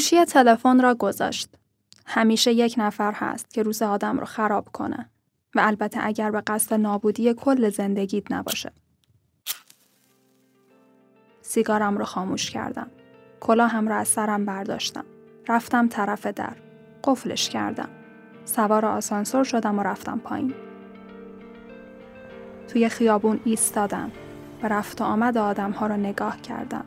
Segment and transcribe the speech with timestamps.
[0.00, 1.48] گوشی تلفن را گذاشت.
[2.06, 5.10] همیشه یک نفر هست که روز آدم رو خراب کنه
[5.54, 8.72] و البته اگر به قصد نابودی کل زندگیت نباشه.
[11.42, 12.90] سیگارم رو خاموش کردم.
[13.40, 15.04] کلاهم را از سرم برداشتم.
[15.48, 16.56] رفتم طرف در.
[17.04, 17.88] قفلش کردم.
[18.44, 20.54] سوار آسانسور شدم و رفتم پایین.
[22.68, 24.10] توی خیابون ایستادم
[24.62, 26.84] و رفت و آمد آدم ها رو نگاه کردم.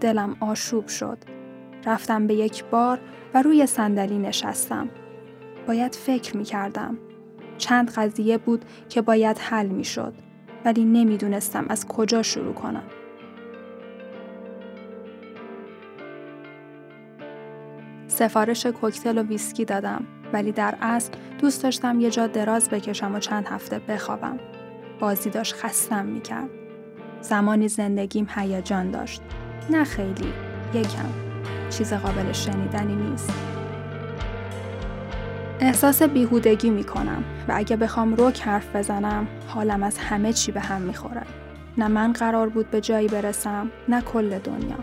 [0.00, 1.43] دلم آشوب شد.
[1.86, 3.00] رفتم به یک بار
[3.34, 4.88] و روی صندلی نشستم.
[5.66, 6.98] باید فکر می کردم.
[7.58, 10.14] چند قضیه بود که باید حل می شد
[10.64, 12.84] ولی نمی‌دونستم از کجا شروع کنم.
[18.06, 23.18] سفارش کوکتل و ویسکی دادم ولی در اصل دوست داشتم یه جا دراز بکشم و
[23.18, 24.38] چند هفته بخوابم.
[25.00, 26.50] بازی داشت خستم می‌کرد.
[27.20, 29.22] زمانی زندگیم هیجان داشت.
[29.70, 30.32] نه خیلی.
[30.74, 31.33] یکم.
[31.70, 33.32] چیز قابل شنیدنی نیست.
[35.60, 40.82] احساس بیهودگی می‌کنم و اگه بخوام روک حرف بزنم حالم از همه چی به هم
[40.82, 41.22] می‌خوره.
[41.78, 44.76] نه من قرار بود به جایی برسم نه کل دنیا.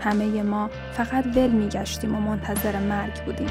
[0.00, 3.50] همه ما فقط ول میگشتیم و منتظر مرگ بودیم.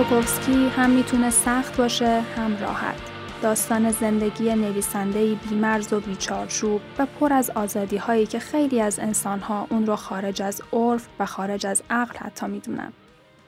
[0.00, 3.00] بوکوفسکی هم می‌تونه سخت باشه هم راحت.
[3.42, 9.66] داستان زندگی نویسنده بیمرز و بیچارچوب و پر از آزادی هایی که خیلی از انسانها
[9.70, 12.92] اون رو خارج از عرف و خارج از عقل حتی می‌دونن.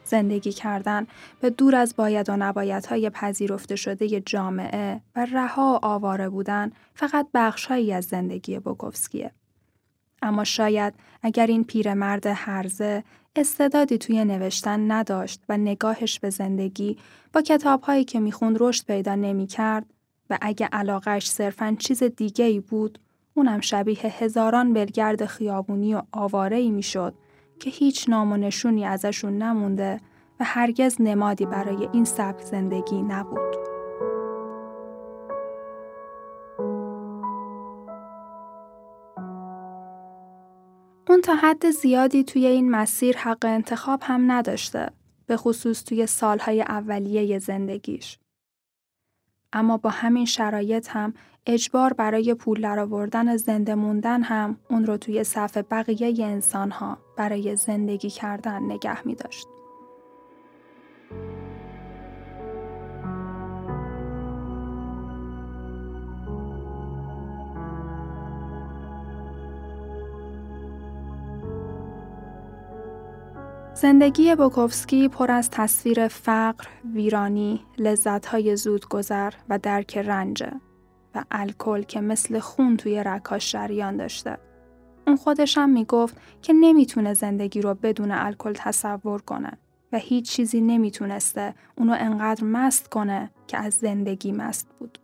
[0.03, 1.07] زندگی کردن
[1.41, 7.27] به دور از باید و نباید های پذیرفته شده جامعه و رها آواره بودن فقط
[7.33, 9.31] بخشهایی از زندگی بوکوفسکیه.
[10.23, 13.03] اما شاید اگر این پیرمرد هرزه
[13.35, 16.97] استعدادی توی نوشتن نداشت و نگاهش به زندگی
[17.33, 19.85] با کتابهایی که می‌خوند رشد پیدا نمی‌کرد
[20.29, 22.99] و اگه علاقش صرفا چیز دیگه ای بود
[23.33, 27.13] اونم شبیه هزاران بلگرد خیابونی و آواره می‌شد
[27.59, 29.99] که هیچ نام و نشونی ازشون نمونده
[30.39, 33.72] و هرگز نمادی برای این سبک زندگی نبود.
[41.23, 44.89] تا حد زیادی توی این مسیر حق انتخاب هم نداشته
[45.25, 48.19] به خصوص توی سالهای اولیه زندگیش.
[49.53, 51.13] اما با همین شرایط هم
[51.45, 58.09] اجبار برای پول درآوردن زنده موندن هم اون رو توی صف بقیه انسانها برای زندگی
[58.09, 59.47] کردن نگه می داشت.
[73.75, 80.51] زندگی بوکوفسکی پر از تصویر فقر، ویرانی، لذتهای زودگذر و درک رنجه
[81.15, 84.37] و الکل که مثل خون توی رکاش شریان داشته.
[85.07, 89.51] اون خودش هم می‌گفت که نمی‌تونه زندگی رو بدون الکل تصور کنه
[89.91, 94.97] و هیچ چیزی نمی‌تونسته اونو انقدر مست کنه که از زندگی مست بود.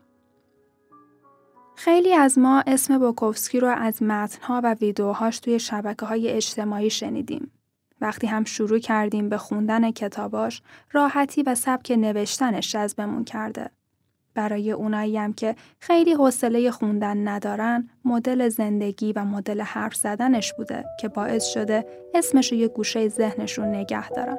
[1.76, 7.52] خیلی از ما اسم بوکوفسکی رو از متنها و ویدیوهاش توی شبکه های اجتماعی شنیدیم
[8.02, 13.70] وقتی هم شروع کردیم به خوندن کتاباش راحتی و سبک نوشتنش جذبمون کرده.
[14.34, 20.86] برای اونایی هم که خیلی حوصله خوندن ندارن مدل زندگی و مدل حرف زدنش بوده
[21.00, 24.38] که باعث شده اسمش رو یه گوشه ذهنشون نگه دارن.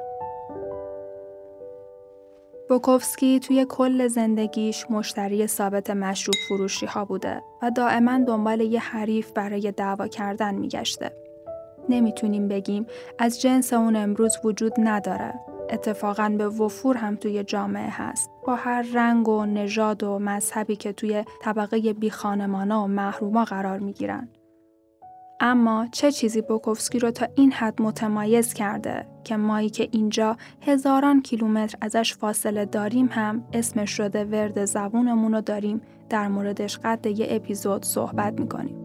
[2.69, 9.31] بوکوفسکی توی کل زندگیش مشتری ثابت مشروب فروشی ها بوده و دائما دنبال یه حریف
[9.31, 11.11] برای دعوا کردن میگشته.
[11.89, 12.85] نمی‌تونیم بگیم
[13.19, 15.33] از جنس اون امروز وجود نداره.
[15.69, 18.29] اتفاقا به وفور هم توی جامعه هست.
[18.47, 23.79] با هر رنگ و نژاد و مذهبی که توی طبقه بی خانمانا و محروما قرار
[23.79, 24.29] می‌گیرن.
[25.43, 31.21] اما چه چیزی بوکوفسکی رو تا این حد متمایز کرده که مایی که اینجا هزاران
[31.21, 37.27] کیلومتر ازش فاصله داریم هم اسمش شده ورد زبونمون رو داریم در موردش قد یه
[37.29, 38.80] اپیزود صحبت می‌کنیم.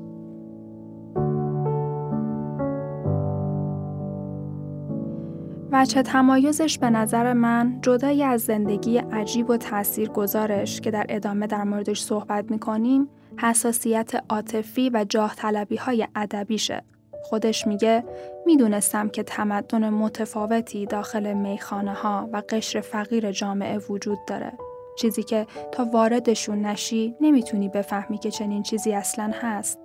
[5.76, 11.46] وچه تمایزش به نظر من جدای از زندگی عجیب و تأثیر گذارش که در ادامه
[11.46, 16.82] در موردش صحبت می‌کنیم حساسیت عاطفی و جاه طلبی های ادبیشه.
[17.22, 18.04] خودش میگه
[18.46, 24.52] می‌دونستم که تمدن متفاوتی داخل میخانه ها و قشر فقیر جامعه وجود داره.
[24.98, 29.78] چیزی که تا واردشون نشی نمی‌تونی بفهمی که چنین چیزی اصلا هست.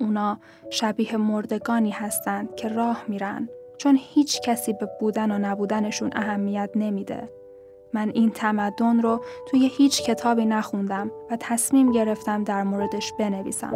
[0.00, 0.38] اونا
[0.70, 3.48] شبیه مردگانی هستند که راه میرن
[3.78, 7.28] چون هیچ کسی به بودن و نبودنشون اهمیت نمیده.
[7.94, 13.74] من این تمدن رو توی هیچ کتابی نخوندم و تصمیم گرفتم در موردش بنویسم.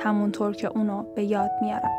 [0.00, 1.90] همونطور که اونو به یاد میارم.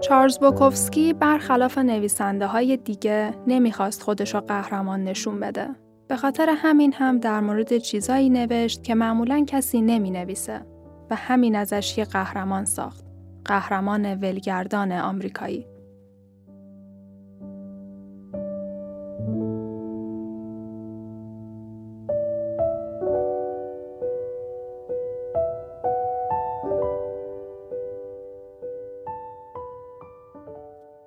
[0.00, 5.68] چارلز بوکوفسکی برخلاف نویسنده های دیگه نمی‌خواست خودش قهرمان نشون بده.
[6.12, 10.66] به خاطر همین هم در مورد چیزایی نوشت که معمولا کسی نمی نویسه
[11.10, 13.04] و همین ازش یه قهرمان ساخت.
[13.44, 15.66] قهرمان ولگردان آمریکایی.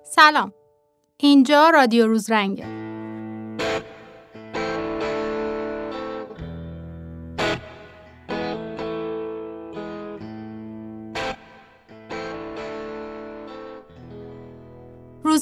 [0.03, 0.53] سلام
[1.17, 2.84] اینجا رادیو روزرنگه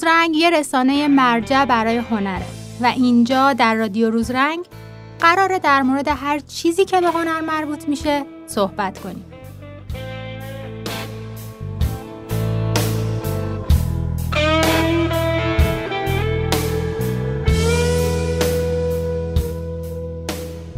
[0.03, 2.45] روزرنگ یه رسانه مرجع برای هنره
[2.81, 4.65] و اینجا در رادیو روزرنگ
[5.19, 9.25] قراره در مورد هر چیزی که به هنر مربوط میشه صحبت کنیم.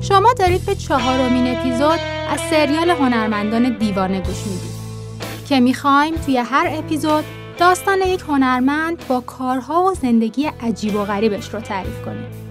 [0.01, 1.99] شما دارید به چهارمین اپیزود
[2.29, 4.75] از سریال هنرمندان دیوانه گوش می‌دید
[5.49, 7.23] که می‌خوایم توی هر اپیزود
[7.59, 12.45] داستان یک هنرمند با کارها و زندگی عجیب و غریبش رو تعریف کنیم.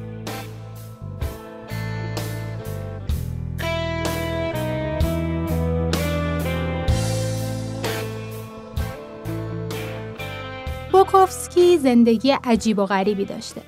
[10.92, 13.62] بوکوفسکی زندگی عجیب و غریبی داشته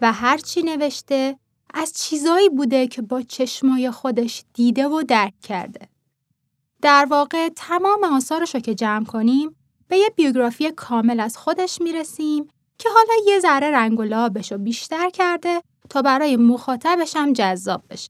[0.00, 1.38] و هرچی نوشته
[1.74, 5.88] از چیزایی بوده که با چشمای خودش دیده و درک کرده.
[6.82, 9.57] در واقع تمام آثارش رو که جمع کنیم
[9.88, 12.48] به یه بیوگرافی کامل از خودش می‌رسیم
[12.78, 17.82] که حالا یه ذره رنگ و لابش رو بیشتر کرده تا برای مخاطبش هم جذاب
[17.90, 18.08] بشه.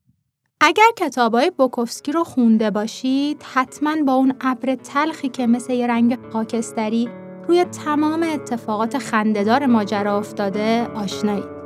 [0.61, 6.19] اگر کتابای بوکوفسکی رو خونده باشید حتما با اون ابر تلخی که مثل یه رنگ
[6.33, 7.09] خاکستری
[7.49, 11.59] روی تمام اتفاقات خندهدار ماجرا افتاده آشنایید.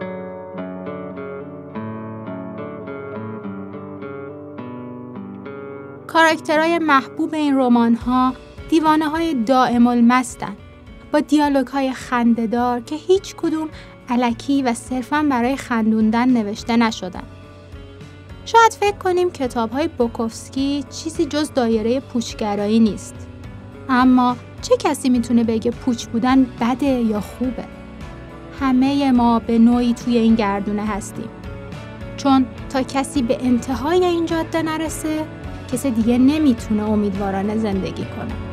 [6.07, 8.35] کاراکترهای محبوب این رمان ها
[8.73, 10.57] دیوانه های دائم المستن
[11.13, 13.69] با دیالوگ های خندهدار که هیچ کدوم
[14.09, 17.23] علکی و صرفا برای خندوندن نوشته نشدن.
[18.45, 23.15] شاید فکر کنیم کتاب های بوکوفسکی چیزی جز دایره پوچگرایی نیست.
[23.89, 27.65] اما چه کسی می‌تونه بگه پوچ بودن بده یا خوبه؟
[28.61, 31.29] همه ما به نوعی توی این گردونه هستیم.
[32.17, 35.25] چون تا کسی به انتهای این جاده نرسه
[35.73, 38.52] کسی دیگه نمی‌تونه امیدوارانه زندگی کنه.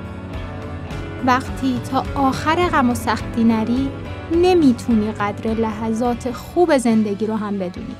[1.25, 3.89] وقتی تا آخر غم و سختی نری
[4.31, 7.95] نمی‌تونی قدر لحظات خوب زندگی رو هم بدونی.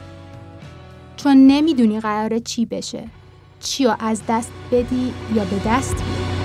[1.18, 3.04] چون نمی‌دونی قراره چی بشه.
[3.60, 6.40] چی رو از دست بدی یا به دست بیاری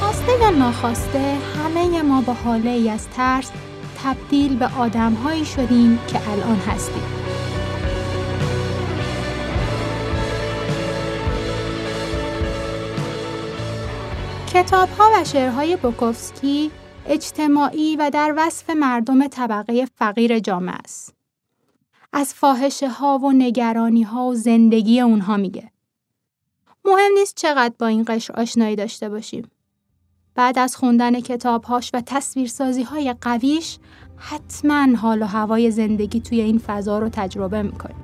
[0.00, 3.50] خواسته یا ناخواسته همه ما با حاله ای از ترس
[4.04, 7.02] تبدیل به آدمهایی شدیم که الان هستیم.
[14.54, 16.70] کتاب ها و شعرهای بوکوفسکی
[17.06, 21.14] اجتماعی و در وصف مردم طبقه فقیر جامعه است.
[22.12, 25.70] از فاحشه ها و نگرانی ها و زندگی اونها میگه.
[26.84, 29.51] مهم نیست چقدر با این قشر آشنایی داشته باشیم.
[30.34, 33.78] بعد از خوندن کتابهاش و تصویرسازی های قویش
[34.16, 37.96] حتما حال و هوای زندگی توی این فضا رو تجربه می‌کنیم.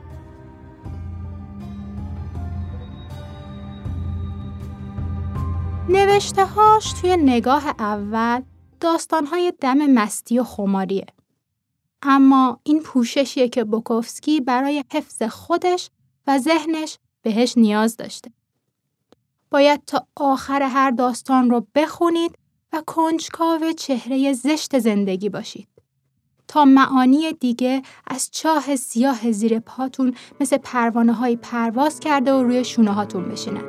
[5.89, 8.43] نوشته هاش توی نگاه اول
[8.81, 11.07] داستانهای دم مستی و خماریه.
[12.03, 15.91] اما این پوششیه که بوکوفسکی برای حفظ خودش
[16.27, 18.31] و ذهنش بهش نیاز داشته.
[19.51, 22.39] باید تا آخر هر داستان رو بخونید
[22.73, 25.69] و کنجکاو چهره زشت زندگی باشید.
[26.49, 32.65] تا معانی دیگه از چاه سیاه زیر پاتون مثل پروانه های پرواز کرده و روی
[32.65, 33.65] شونه هاتون بشینن.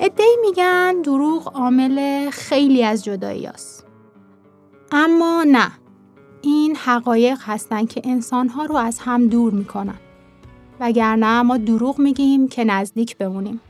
[0.00, 3.86] ادهی میگن دروغ عامل خیلی از جدایی است.
[4.92, 5.70] اما نه
[6.42, 9.98] این حقایق هستن که انسانها رو از هم دور می‌کنن.
[10.80, 13.60] وگرنه ما دروغ میگیم که نزدیک بمونیم.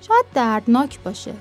[0.00, 1.34] شاید دردناک باشه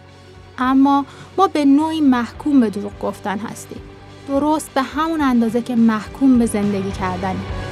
[0.57, 1.05] اما
[1.37, 3.81] ما به نوعی محکوم به دروغ گفتن هستیم.
[4.27, 7.70] درست به همون اندازه که محکوم به زندگی کردنیم.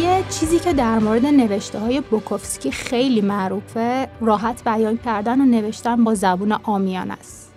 [0.00, 6.04] یه چیزی که در مورد نوشته های بوکوفسکی خیلی معروفه راحت بیان کردن و نوشتن
[6.04, 7.52] با زبون آمیان است.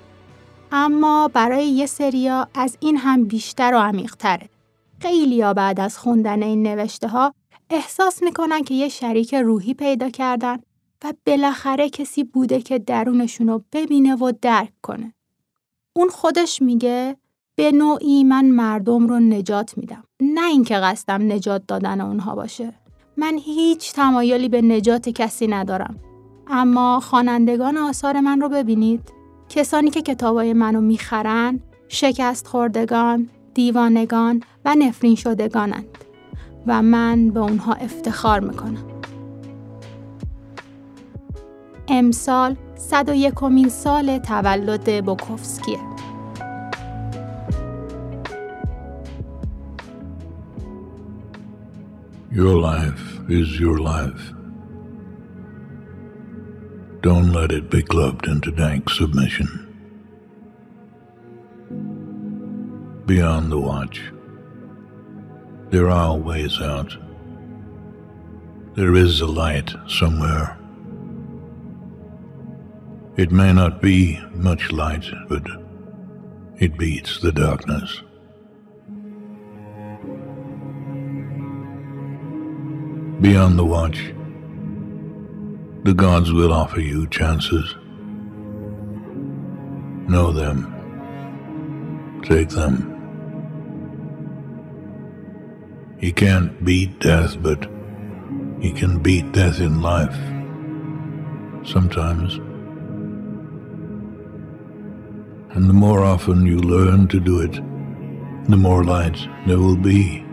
[0.72, 4.50] اما برای یه سریا از این هم بیشتر و عمیقتره.
[5.02, 7.34] خیلی ها بعد از خوندن این نوشته ها
[7.70, 10.58] احساس می‌کنن که یه شریک روحی پیدا کردن
[11.04, 15.14] و بالاخره کسی بوده که درونشون رو ببینه و درک کنه.
[15.96, 17.18] اون خودش میگه
[17.56, 20.07] به نوعی من مردم رو نجات میدم.
[20.22, 22.74] نه اینکه قصدم نجات دادن اونها باشه.
[23.18, 25.96] من هیچ تمایلی به نجات کسی ندارم.
[26.48, 29.12] اما خوانندگان آثار من رو ببینید.
[29.50, 35.98] کسانی که کتابای منو می‌خرن، شکست خوردگان، دیوانگان و نفرین شدگانند
[36.68, 38.86] و من به اونها افتخار می‌کنم.
[41.88, 45.97] امسال 101 سال تولد بوکوفسکیه.
[52.38, 54.32] Your life is your life.
[57.02, 59.50] Don't let it be clubbed into dank submission.
[63.08, 64.04] Beyond the watch,
[65.72, 66.96] there are ways out.
[68.76, 70.60] There is a light somewhere.
[73.16, 75.42] It may not be much light, but
[76.60, 78.04] it beats the darkness.
[83.28, 84.14] Beyond the watch,
[85.84, 87.76] the gods will offer you chances.
[90.08, 90.58] Know them.
[92.24, 92.74] Take them.
[96.00, 97.70] He can't beat death, but
[98.62, 100.16] he can beat death in life.
[101.68, 102.36] Sometimes.
[105.54, 107.56] And the more often you learn to do it,
[108.50, 110.27] the more light there will be.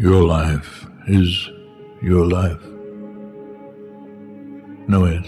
[0.00, 1.50] Your life is
[2.00, 2.62] your life.
[4.88, 5.26] Know it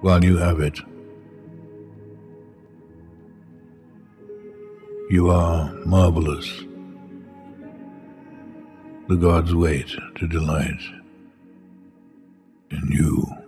[0.00, 0.80] while you have it.
[5.10, 6.64] You are marvelous.
[9.08, 10.82] The gods wait to delight
[12.72, 13.41] in you.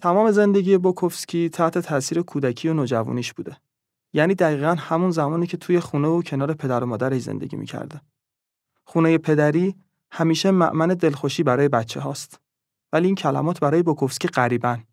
[0.00, 3.56] تمام زندگی بوکوفسکی تحت تاثیر کودکی و نوجوانیش بوده.
[4.12, 8.00] یعنی دقیقا همون زمانی که توی خونه و کنار پدر و مادرش زندگی می‌کرده.
[8.84, 9.74] خونه پدری
[10.10, 12.40] همیشه معمن دلخوشی برای بچه هاست.
[12.92, 14.84] ولی این کلمات برای بوکوفسکی غریبن.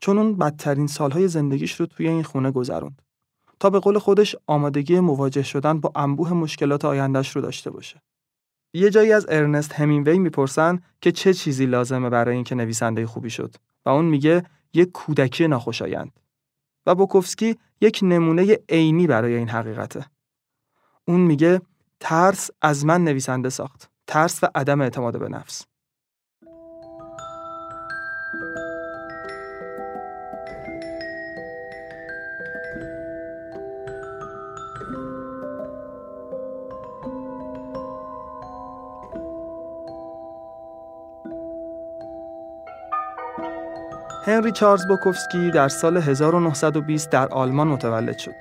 [0.00, 3.02] چون اون بدترین سالهای زندگیش رو توی این خونه گذروند.
[3.60, 8.02] تا به قول خودش آمادگی مواجه شدن با انبوه مشکلات آیندهش رو داشته باشه.
[8.72, 13.54] یه جایی از ارنست همینوی می‌پرسن که چه چیزی لازمه برای اینکه نویسنده خوبی شد.
[13.86, 14.42] و اون میگه
[14.74, 16.20] یک کودکی ناخوشایند.
[16.86, 20.06] و بوکوفسکی یک نمونه عینی برای این حقیقته.
[21.04, 21.60] اون میگه
[22.00, 23.90] ترس از من نویسنده ساخت.
[24.06, 25.66] ترس و عدم اعتماد به نفس.
[44.26, 48.34] هنری چارلز بوکوفسکی در سال 1920 در آلمان متولد شد.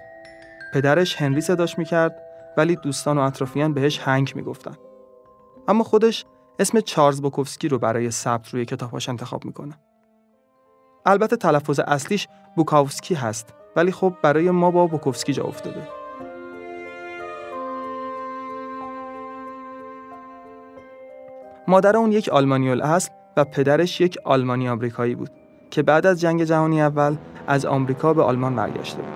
[0.73, 2.23] پدرش هنری صداش می‌کرد
[2.57, 4.75] ولی دوستان و اطرافیان بهش هنگ می‌گفتن.
[5.67, 6.25] اما خودش
[6.59, 9.73] اسم چارلز بوکوفسکی رو برای ثبت روی کتاباش انتخاب می‌کنه.
[11.05, 15.87] البته تلفظ اصلیش بوکاوسکی هست ولی خب برای ما با بوکوفسکی جا افتاده.
[21.67, 25.42] مادر اون یک آلمانی اصل و پدرش یک آلمانی آمریکایی بود.
[25.73, 27.15] که بعد از جنگ جهانی اول
[27.47, 29.13] از آمریکا به آلمان برگشته بود.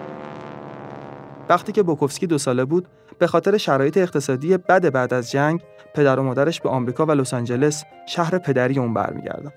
[1.50, 2.88] وقتی که بوکوفسکی دو ساله بود،
[3.20, 5.62] به خاطر شرایط اقتصادی بد بعد از جنگ
[5.96, 9.52] پدر و مادرش به آمریکا و لس آنجلس شهر پدری اون برمیگردن.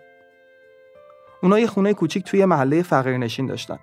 [1.42, 3.78] اونا یه خونه کوچیک توی محله فقیرنشین داشتن.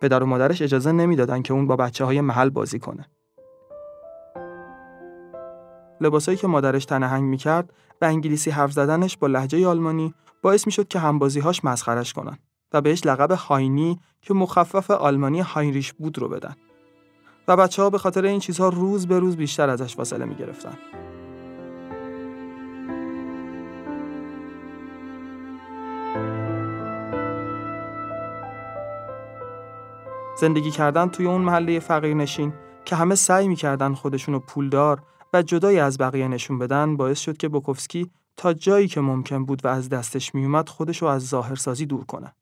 [0.00, 3.06] پدر و مادرش اجازه نمی‌دادن که اون با بچه های محل بازی کنه.
[6.00, 7.72] لباسایی که مادرش تنهنگ می‌کرد
[8.02, 12.38] و انگلیسی حرف زدنش با لحجه آلمانی باعث می‌شد که همبازیهاش مسخرش کنن
[12.72, 16.56] و بهش لقب هاینی که مخفف آلمانی هاینریش بود رو بدن.
[17.48, 20.78] و بچه ها به خاطر این چیزها روز به روز بیشتر ازش فاصله می گرفتن.
[30.40, 32.52] زندگی کردن توی اون محله فقیر نشین
[32.84, 37.48] که همه سعی می‌کردن خودشونو پولدار و جدای از بقیه نشون بدن باعث شد که
[37.48, 42.34] بوکوفسکی تا جایی که ممکن بود و از دستش میومد خودشو از ظاهرسازی دور کنه.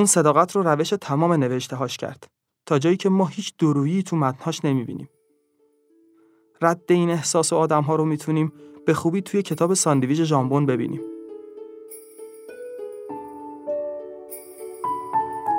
[0.00, 2.26] اون صداقت رو روش تمام نوشتهاش کرد
[2.66, 5.08] تا جایی که ما هیچ درویی تو متنهاش نمی‌بینیم.
[6.62, 8.52] رد این احساس و آدم ها رو می‌تونیم
[8.86, 11.00] به خوبی توی کتاب ساندویژ ژامبون ببینیم.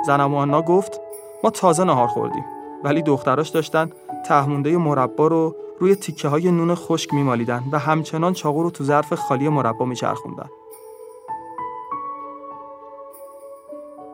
[0.06, 1.00] زنم آنا گفت
[1.44, 2.44] ما تازه نهار خوردیم
[2.84, 3.90] ولی دختراش داشتن
[4.26, 9.12] تهمونده مربا رو روی تیکه های نون خشک میمالیدن و همچنان چاقو رو تو ظرف
[9.12, 10.48] خالی مربا میچرخوندن.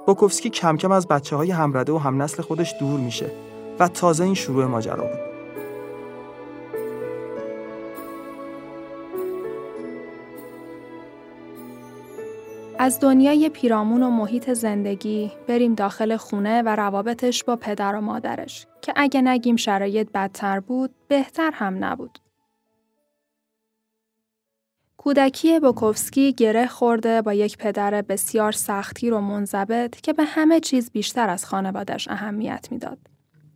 [0.08, 3.30] بوکوفسکی کم کم از بچه های همرده و هم نسل خودش دور میشه
[3.78, 5.20] و تازه این شروع ماجرا بود.
[12.78, 18.66] از دنیای پیرامون و محیط زندگی بریم داخل خونه و روابطش با پدر و مادرش
[18.82, 22.18] که اگه نگیم شرایط بدتر بود بهتر هم نبود.
[25.00, 30.90] کودکی بوکوفسکی گره خورده با یک پدر بسیار سختی و منضبط که به همه چیز
[30.90, 32.98] بیشتر از خانوادش اهمیت می‌داد.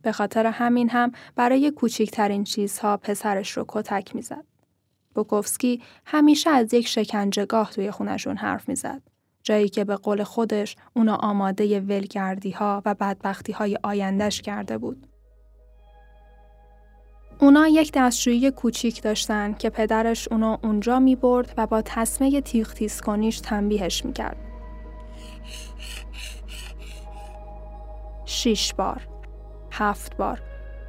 [0.01, 4.43] به خاطر همین هم برای کوچکترین چیزها پسرش رو کتک می‌زد.
[5.15, 9.01] بوکوفسکی همیشه از یک شکنجهگاه توی خونشون حرف می‌زد.
[9.43, 15.07] جایی که به قول خودش اونا آماده ولگردی ها و بدبختی های آیندش کرده بود.
[17.43, 22.73] اونا یک دستشویی کوچیک داشتن که پدرش اونو اونجا می برد و با تصمه تیغ
[22.73, 24.37] تیز کنیش تنبیهش می کرد.
[28.25, 29.07] شیش بار،
[29.71, 30.41] هفت بار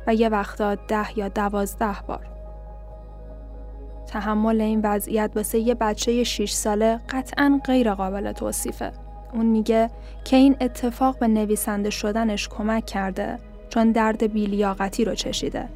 [0.06, 2.26] و یه وقتا ده یا دوازده بار.
[4.06, 8.92] تحمل این وضعیت واسه یه بچه 6 ساله قطعا غیر قابل توصیفه.
[9.32, 9.90] اون میگه
[10.24, 13.38] که این اتفاق به نویسنده شدنش کمک کرده
[13.68, 15.68] چون درد بیلیاقتی رو چشیده.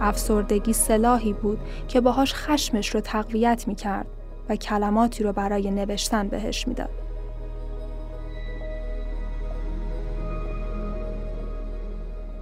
[0.00, 1.58] افسردگی سلاحی بود
[1.88, 4.06] که باهاش خشمش رو تقویت می‌کرد
[4.48, 6.90] و کلماتی رو برای نوشتن بهش می‌داد.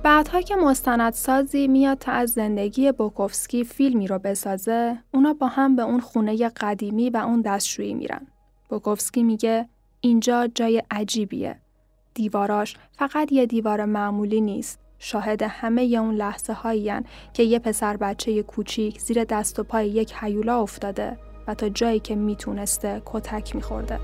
[0.03, 5.83] بعدها که مستندسازی میاد تا از زندگی بوکوفسکی فیلمی رو بسازه، اونا با هم به
[5.83, 8.27] اون خونه قدیمی و اون دستشویی میرن.
[8.69, 9.69] بوکوفسکی میگه
[10.01, 11.61] اینجا جای عجیبیه.
[12.15, 14.86] دیواراش فقط یه دیوار معمولی نیست.
[14.99, 16.93] شاهد همه ی اون لحظه هایی
[17.33, 22.01] که یه پسر بچه کوچیک زیر دست و پای یک حیولا افتاده و تا جایی
[22.01, 23.99] که می‌تونسته کتک میخورده.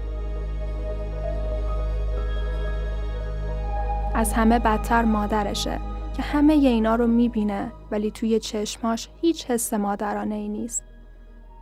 [4.14, 5.81] از همه بدتر مادرشه
[6.16, 10.85] که همه ی اینا رو می‌بینه ولی توی چشماش هیچ حس مادرانه ای نیست.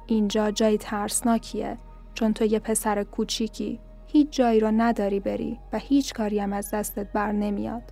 [0.06, 1.78] اینجا جای ترسناکیه
[2.14, 6.70] چون تو یه پسر کوچیکی هیچ جایی رو نداری بری و هیچ کاری هم از
[6.74, 7.82] دستت بر نمیاد.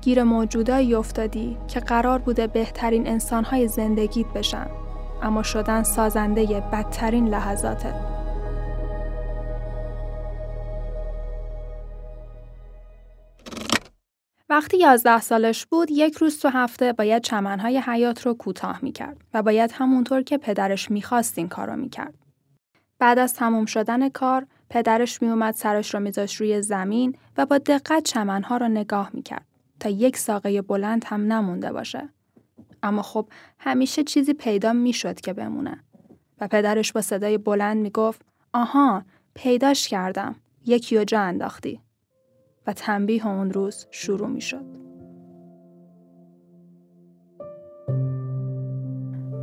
[0.00, 4.66] گیر موجودایی افتادی که قرار بوده بهترین انسانهای زندگیت بشن
[5.22, 7.94] اما شدن سازنده بدترین لحظاتت.
[14.50, 19.42] وقتی یازده سالش بود یک روز تو هفته باید چمنهای حیات رو کوتاه می‌کرد و
[19.42, 22.14] باید همونطور که پدرش می‌خواست این کار رو می‌کرد.
[22.98, 28.02] بعد از تموم شدن کار پدرش میومد سرش رو میذاشت روی زمین و با دقت
[28.04, 29.47] چمنها رو نگاه می‌کرد
[29.80, 32.08] تا یک ساقه بلند هم نمونده باشه.
[32.82, 35.84] اما خب همیشه چیزی پیدا می‌شد که بمونه.
[36.40, 39.02] و پدرش با صدای بلند می‌گفت آها
[39.34, 40.36] پیداش کردم
[40.66, 41.80] یکی و جا انداختی.
[42.66, 44.64] و تنبیه اون روز شروع می شد.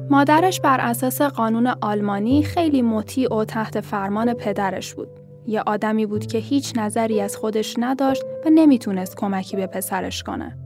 [0.10, 5.25] مادرش بر اساس قانون آلمانی خیلی مطیع و تحت فرمان پدرش بود.
[5.48, 10.58] یه آدمی بود که هیچ نظری از خودش نداشت و نمی‌تونست کمکی به پسرش کنه.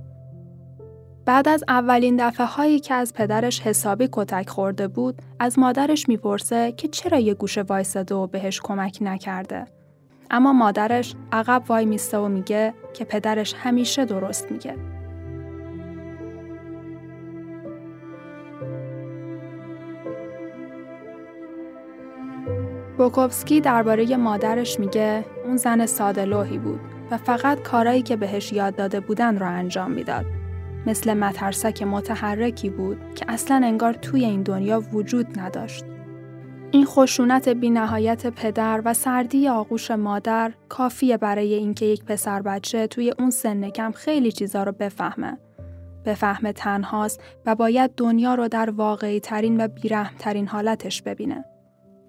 [1.25, 6.71] بعد از اولین دفعه هایی که از پدرش حسابی کتک خورده بود، از مادرش می‌پرسه
[6.71, 9.65] که چرا یه گوشه وایساده و بهش کمک نکرده.
[10.31, 14.75] اما مادرش عقب وای میسته و میگه که پدرش همیشه درست میگه.
[22.99, 26.79] بوکوفسکی درباره مادرش میگه اون زن ساده لوحی بود
[27.11, 30.25] و فقط کارایی که بهش یاد داده بودن رو انجام می‌داد.
[30.85, 35.85] مثل مترسک متحرکی بود که اصلا انگار توی این دنیا وجود نداشت.
[36.71, 43.13] این خشونت بینهایت پدر و سردی آغوش مادر کافیه برای اینکه یک پسر بچه توی
[43.19, 45.37] اون سن کم خیلی چیزا رو بفهمه.
[46.05, 51.45] بفهمه تنهاست و باید دنیا رو در واقعی ترین و بیرحم ترین حالتش ببینه.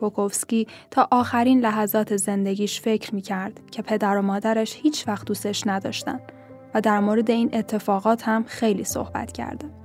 [0.01, 5.67] بوکوفسکی تا آخرین لحظات زندگیش فکر می کرد که پدر و مادرش هیچ وقت دوستش
[5.67, 6.21] نداشتن
[6.75, 9.80] و در مورد این اتفاقات هم خیلی صحبت کرده.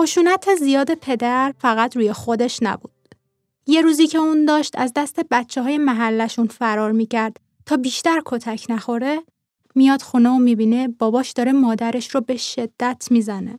[0.00, 3.14] خشونت زیاد پدر فقط روی خودش نبود.
[3.66, 8.66] یه روزی که اون داشت از دست بچه های محلشون فرار می‌کرد تا بیشتر کتک
[8.68, 9.22] نخوره
[9.74, 13.58] میاد خونه و می‌بینه باباش داره مادرش رو به شدت می‌زنه.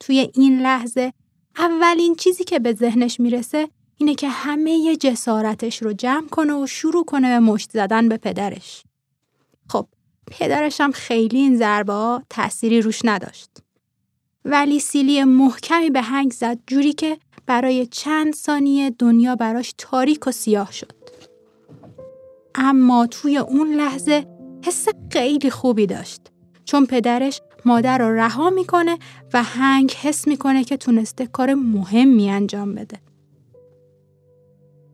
[0.00, 1.12] توی این لحظه
[1.56, 7.04] اولین چیزی که به ذهنش می‌رسه اینه که همه جسارتش رو جمع کنه و شروع
[7.04, 8.82] کنه به مشت زدن به پدرش.
[9.68, 9.86] خب
[10.26, 13.50] پدرش هم خیلی این ضربه تأثیری روش نداشت.
[14.48, 20.30] ولی سیلی محکمی به هنگ زد جوری که برای چند ثانیه دنیا براش تاریک و
[20.30, 20.92] سیاه شد.
[22.54, 24.26] اما توی اون لحظه
[24.64, 26.20] حس خیلی خوبی داشت
[26.64, 28.98] چون پدرش مادر رو رها می‌کنه
[29.32, 32.98] و هنگ حس می‌کنه که تونسته کار مهمی انجام بده.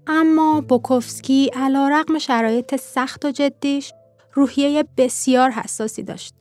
[0.06, 3.92] اما بوکوفسکی علا رقم شرایط سخت و جدیش
[4.32, 6.34] روحیه بسیار حساسی داشت.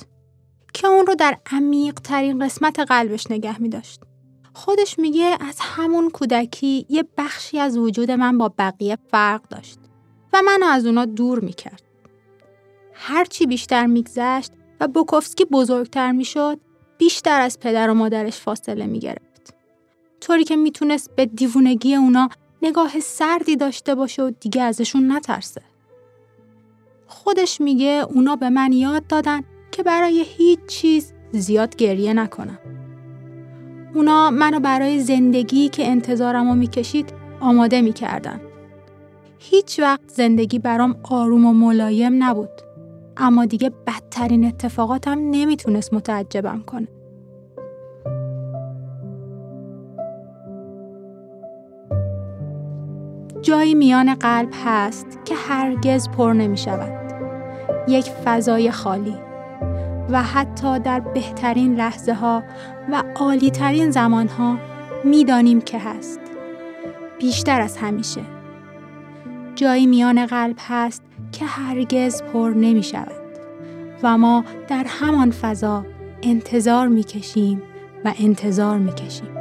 [0.82, 4.02] که اون رو در عمیق ترین قسمت قلبش نگه می داشت.
[4.54, 9.80] خودش میگه از همون کودکی یه بخشی از وجود من با بقیه فرق داشت
[10.34, 11.84] و منو از اونا دور می‌کرد.
[12.94, 16.60] هرچی بیشتر میگذشت و بوکوفسکی بزرگتر می‌شد
[16.98, 19.54] بیشتر از پدر و مادرش فاصله می‌گرفت.
[20.22, 22.30] طوری که می‌تونست به دیوونگی اونا
[22.62, 25.62] نگاه سردی داشته باشه و دیگه ازشون نترسه.
[27.08, 32.60] خودش میگه اونا به من یاد دادن که برای هیچ چیز زیاد گریه نکنم.
[33.96, 38.42] اونا منو برای زندگی که انتظارم رو می‌کشید آماده می‌کردن.
[39.40, 42.50] هیچ وقت زندگی برام آروم و ملایم نبود.
[43.18, 46.88] اما دیگه بدترین اتفاقاتم نمی‌تونست متعجبم کنه.
[53.42, 57.14] جایی میان قلب هست که هرگز پر نمی شود.
[57.88, 59.31] یک فضای خالی.
[60.10, 62.44] و حتی در بهترین لحظه ها
[62.92, 64.58] و عالی ترین زمان ها
[65.04, 66.20] می‌دانیم که هست.
[67.20, 68.22] بیشتر از همیشه.
[69.56, 73.22] جایی میان قلب هست که هرگز پر نمی شود
[74.04, 75.86] و ما در همان فضا
[76.24, 77.62] انتظار می کشیم
[78.06, 79.41] و انتظار می کشیم.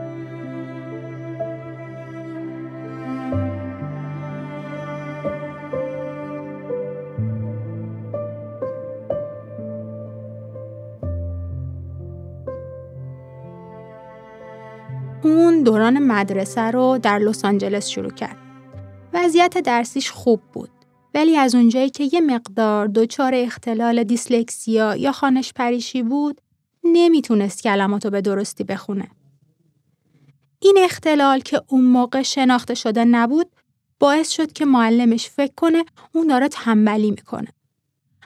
[15.62, 18.36] دوران مدرسه رو در لس آنجلس شروع کرد.
[19.12, 20.70] وضعیت درسیش خوب بود.
[21.14, 26.40] ولی از اونجایی که یه مقدار دچار اختلال دیسلکسیا یا خانش پریشی بود،
[26.84, 29.10] نمی‌تونست کلماتو به درستی بخونه.
[30.62, 33.46] این اختلال که اون موقع شناخته شده نبود،
[33.98, 37.48] باعث شد که معلمش فکر کنه اون داره تنبلی می‌کنه.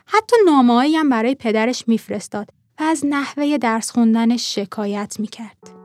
[0.06, 5.83] حتی نامه‌ای هم برای پدرش میفرستاد و از نحوه درس خوندنش شکایت می‌کرد.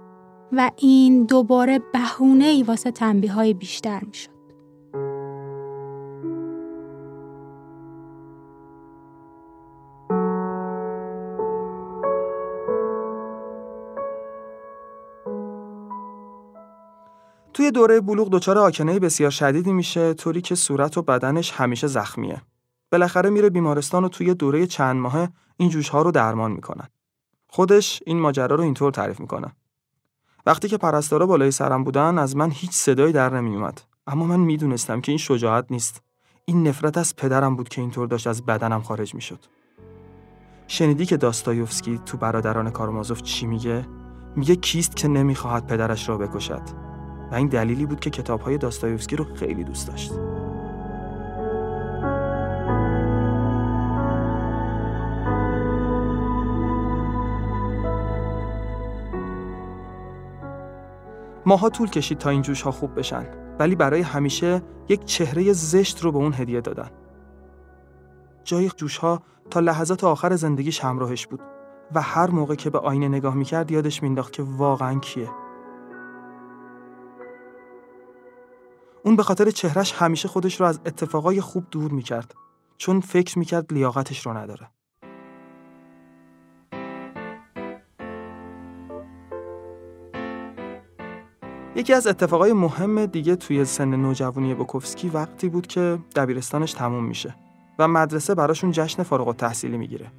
[0.51, 4.39] و این دوباره بهونه ای واسه تنبیه های بیشتر می شد.
[17.53, 22.41] توی دوره بلوغ دچار آکنه بسیار شدیدی میشه طوری که صورت و بدنش همیشه زخمیه.
[22.91, 26.87] بالاخره میره بیمارستان و توی دوره چند ماه این جوش ها رو درمان می‌کنن.
[27.47, 29.55] خودش این ماجرا رو اینطور تعریف می‌کنه.
[30.45, 34.39] وقتی که پرستارا بالای سرم بودن از من هیچ صدایی در نمی اومد اما من
[34.39, 36.01] می‌دونستم که این شجاعت نیست.
[36.45, 39.39] این نفرت از پدرم بود که اینطور داشت از بدنم خارج می‌شد.
[40.67, 43.85] شنیدی که داستایوفسکی تو برادران کارمازوف چی میگه؟
[44.35, 46.61] میگه کیست که نمی‌خواهد پدرش را بکشد
[47.31, 50.11] و این دلیلی بود که کتابهای داستایوفسکی رو خیلی دوست داشت.
[61.45, 63.25] ماها طول کشید تا این جوش ها خوب بشن
[63.59, 66.89] ولی برای همیشه یک چهره زشت رو به اون هدیه دادن.
[68.43, 71.39] جای جوش ها تا لحظات آخر زندگیش همراهش بود
[71.95, 75.29] و هر موقع که به آینه نگاه می‌کرد یادش مینداخت که واقعا کیه.
[79.03, 82.35] اون به خاطر چهرش همیشه خودش رو از اتفاقای خوب دور می‌کرد
[82.77, 84.69] چون فکر می‌کرد لیاقتش رو نداره.
[91.75, 97.35] یکی از اتفاقای مهم دیگه توی سن نوجوانی بوکوفسکی وقتی بود که دبیرستانش تموم میشه
[97.79, 100.11] و مدرسه براشون جشن فارغ التحصیلی می‌گیره.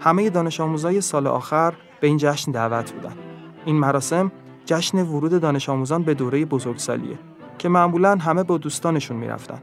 [0.00, 3.16] همه دانش آموزای سال آخر به این جشن دعوت بودن.
[3.64, 4.32] این مراسم
[4.66, 7.18] جشن ورود دانش آموزان به دوره بزرگسالیه
[7.58, 9.62] که معمولا همه با دوستانشون می‌رفتن.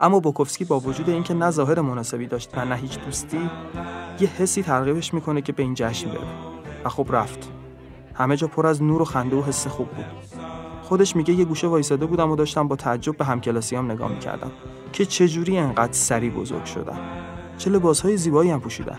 [0.00, 3.50] اما بوکوفسکی با وجود اینکه نه ظاهر مناسبی داشت و نه هیچ دوستی
[4.20, 6.26] یه حسی ترغیبش می‌کنه که به این جشن بره
[6.84, 7.53] و خب رفت
[8.14, 10.04] همه جا پر از نور و خنده و حس خوب بود.
[10.82, 14.50] خودش میگه یه گوشه وایساده بودم و داشتم با تعجب به همکلاسیام نگاه می‌کردم
[14.92, 16.98] که چجوری انقدر سری بزرگ شدن.
[17.58, 18.98] چه لباسهای زیبایی هم پوشیدن.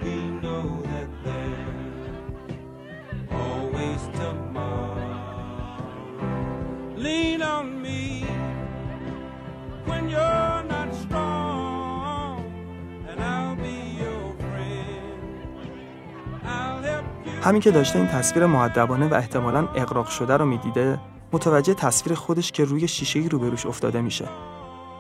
[17.45, 20.99] همین که داشته این تصویر معدبانه و احتمالاً اقراق شده رو می‌دیده
[21.31, 24.25] متوجه تصویر خودش که روی شیشه روبروش افتاده میشه.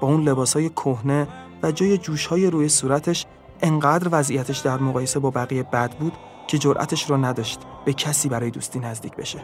[0.01, 1.27] با اون لباسای کهنه
[1.63, 3.25] و جای جوشهای روی صورتش
[3.61, 6.13] انقدر وضعیتش در مقایسه با بقیه بد بود
[6.47, 9.39] که جرأتش رو نداشت به کسی برای دوستی نزدیک بشه.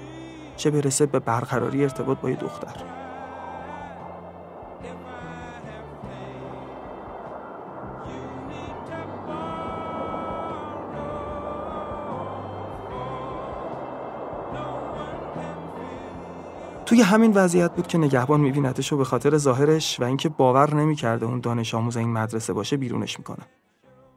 [0.58, 3.01] چه برسه به برقراری ارتباط با یه دختر.
[16.92, 21.26] توی همین وضعیت بود که نگهبان میبینتش و به خاطر ظاهرش و اینکه باور نمی‌کرده
[21.26, 23.46] اون دانش آموز این مدرسه باشه بیرونش می‌کنه.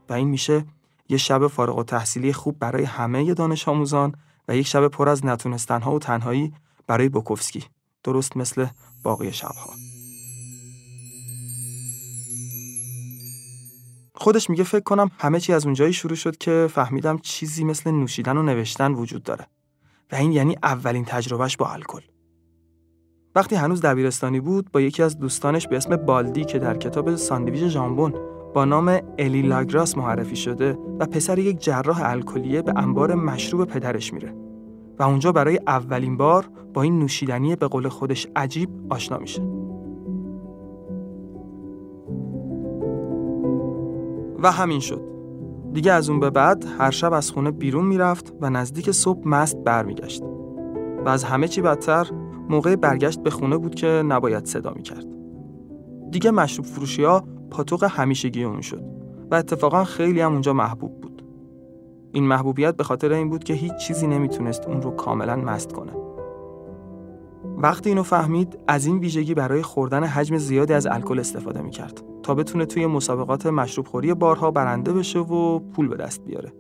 [0.08, 0.64] و این میشه
[1.08, 4.14] یه شب فارغ و تحصیلی خوب برای همه دانش آموزان
[4.48, 6.52] و یک شب پر از نتونستنها و تنهایی
[6.86, 7.64] برای بوکوفسکی
[8.04, 8.66] درست مثل
[9.02, 9.70] باقی شبها.
[14.14, 18.36] خودش میگه فکر کنم همه چی از اونجایی شروع شد که فهمیدم چیزی مثل نوشیدن
[18.36, 19.46] و نوشتن وجود داره.
[20.12, 22.00] و این یعنی اولین تجربهش با الکل.
[23.34, 27.64] وقتی هنوز دبیرستانی بود با یکی از دوستانش به اسم بالدی که در کتاب ساندویچ
[27.64, 28.14] ژامبون
[28.54, 34.12] با نام الی لاگراس معرفی شده و پسر یک جراح الکلیه به انبار مشروب پدرش
[34.12, 34.34] میره
[34.98, 39.42] و اونجا برای اولین بار با این نوشیدنی به قول خودش عجیب آشنا میشه.
[44.42, 45.00] و همین شد.
[45.72, 49.56] دیگه از اون به بعد هر شب از خونه بیرون می‌رفت و نزدیک صبح مست
[49.56, 50.22] برمیگشت.
[51.04, 52.10] و از همه چی بدتر
[52.48, 55.06] موقع برگشت به خونه بود که نباید صدا کرد.
[56.10, 58.82] دیگه مشروب فروشی ها پاتوق همیشگی اون شد
[59.30, 61.24] و اتفاقا خیلی هم اونجا محبوب بود.
[62.12, 65.92] این محبوبیت به خاطر این بود که هیچ چیزی نمی‌تونست اون رو کاملا مست کنه.
[67.58, 72.34] وقتی اینو فهمید از این ویژگی برای خوردن حجم زیادی از الکل استفاده می‌کرد تا
[72.34, 76.52] بتونه توی مسابقات مشروب خوری بارها برنده بشه و پول به دست بیاره.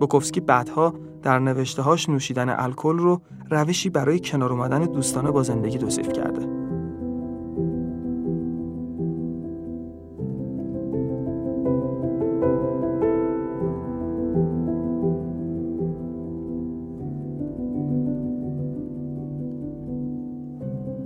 [0.00, 6.12] بوکوفسکی بعدها در نوشتههاش نوشیدن الکل رو روشی برای کنار اومدن دوستانه با زندگی توصیف
[6.12, 6.62] کرده.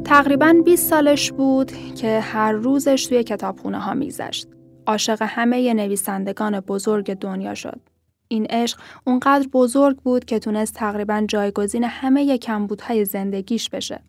[0.05, 4.49] تقریبا 20 سالش بود که هر روزش توی کتابخونه ها میگذشت.
[4.87, 7.81] عاشق همه نویسندگان بزرگ دنیا شد.
[8.29, 14.01] این عشق اونقدر بزرگ بود که تونست تقریبا جایگزین همه کمبودهای زندگیش بشه.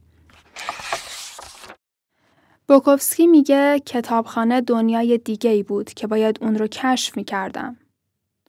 [2.68, 7.78] بوکوفسکی میگه کتابخانه دنیای دیگه ای بود که باید اون رو کشف می‌کردم.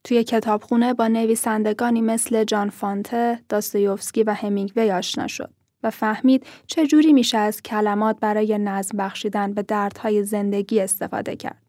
[0.05, 5.51] توی کتابخونه با نویسندگانی مثل جان فانته، داستایوفسکی و همینگوی آشنا شد
[5.83, 11.63] و فهمید چجوری میشه از کلمات برای نظم بخشیدن به دردهای زندگی استفاده کرد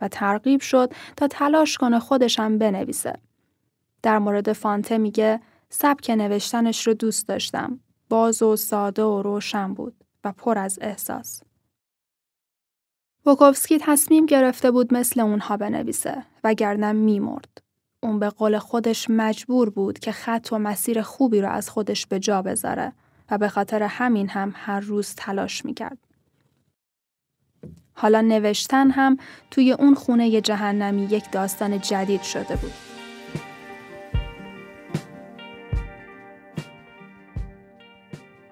[0.00, 3.12] و ترغیب شد تا تلاش کنه خودشم بنویسه.
[4.04, 7.80] در مورد فانته میگه سبک نوشتنش رو دوست داشتم.
[8.08, 11.42] باز و ساده و روشن بود و پر از احساس.
[13.24, 17.62] بوکوفسکی تصمیم گرفته بود مثل اونها بنویسه وگرنه میمرد.
[18.02, 22.18] اون به قول خودش مجبور بود که خط و مسیر خوبی رو از خودش به
[22.18, 22.92] جا بذاره
[23.30, 25.98] و به خاطر همین هم هر روز تلاش می‌کرد.
[27.94, 29.16] حالا نوشتن هم
[29.50, 32.93] توی اون خونه جهنمی یک داستان جدید شده بود.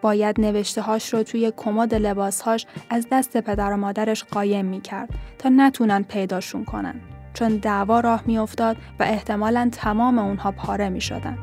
[0.03, 5.09] باید نوشته هاش رو توی کمد لباسهاش از دست پدر و مادرش قایم می کرد
[5.39, 7.01] تا نتونن پیداشون کنن.
[7.35, 11.39] چون دعوا راه می افتاد و احتمالا تمام اونها پاره می شدن.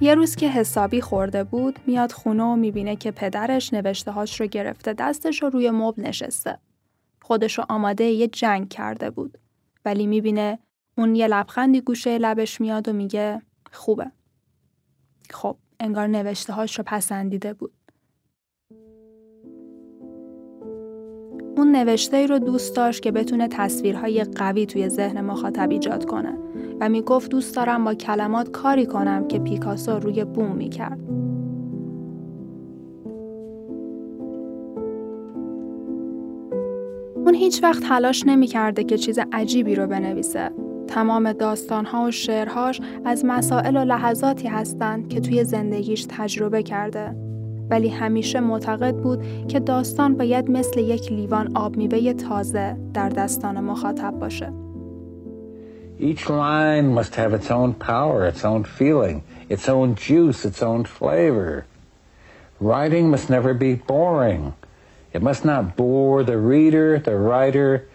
[0.00, 4.46] یه روز که حسابی خورده بود میاد خونه و می‌بینه که پدرش نوشته هاش رو
[4.46, 6.58] گرفته دستش رو روی مبل نشسته.
[7.24, 9.38] خودش رو آماده یه جنگ کرده بود.
[9.84, 10.58] ولی می‌بینه
[10.98, 14.10] اون یه لبخندی گوشه لبش میاد و میگه خوبه.
[15.30, 17.72] خب انگار نوشته هاش رو پسندیده بود.
[21.56, 26.38] اون نوشته ای رو دوست داشت که بتونه تصویرهای قوی توی ذهن مخاطب ایجاد کنه
[26.80, 31.00] و می‌گفت دوست دارم با کلمات کاری کنم که پیکاسو روی بوم می‌کرد.
[37.24, 40.50] اون هیچ وقت تلاش نمی‌کرده که چیز عجیبی رو بنویسه.
[40.86, 47.16] تمام داستانها و شعرهاش از مسائل و لحظاتی هستند که توی زندگیش تجربه کرده.
[47.70, 53.60] ولی همیشه معتقد بود که داستان باید مثل یک لیوان آب میوه تازه در دستان
[53.60, 54.52] مخاطب باشه.
[56.00, 60.84] Each line must have its own power, its own feeling, its own juice, its own
[60.84, 61.64] flavor.
[62.60, 64.52] Writing must never be boring.
[65.14, 67.88] It must not bore the reader, the writer.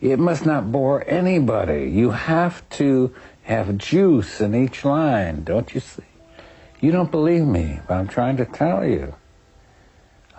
[0.00, 1.90] It must not bore anybody.
[1.90, 6.04] You have to have juice in each line, don't you see?
[6.80, 9.16] You don't believe me, but I'm trying to tell you.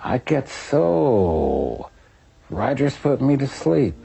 [0.02, 1.90] I get so.
[2.50, 3.96] Writers put me to sleep.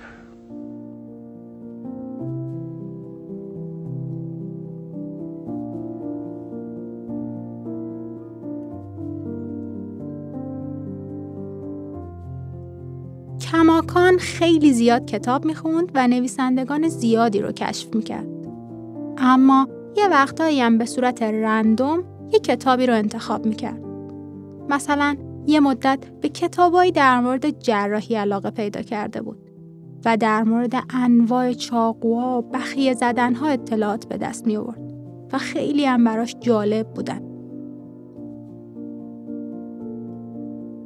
[13.99, 18.27] کماکان خیلی زیاد کتاب می‌خوند و نویسندگان زیادی رو کشف می‌کرد.
[19.19, 23.83] اما یه وقتایی هم به صورت رندوم یه کتابی رو انتخاب می‌کرد.
[24.69, 29.39] مثلا یه مدت به کتابایی در مورد جراحی علاقه پیدا کرده بود
[30.05, 34.95] و در مورد انواع چاقوها و بخیه زدنها اطلاعات به دست می آورد
[35.33, 37.23] و خیلی هم براش جالب بودن.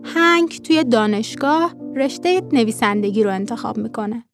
[0.05, 4.24] هنگ توی دانشگاه رشته نویسندگی رو انتخاب می‌کنه.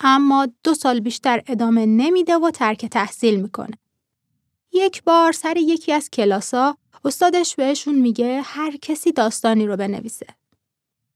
[0.00, 3.78] اما دو سال بیشتر ادامه نمیده و ترک تحصیل می‌کنه.
[4.72, 10.26] یک بار سر یکی از کلاسا استادش بهشون میگه هر کسی داستانی رو بنویسه.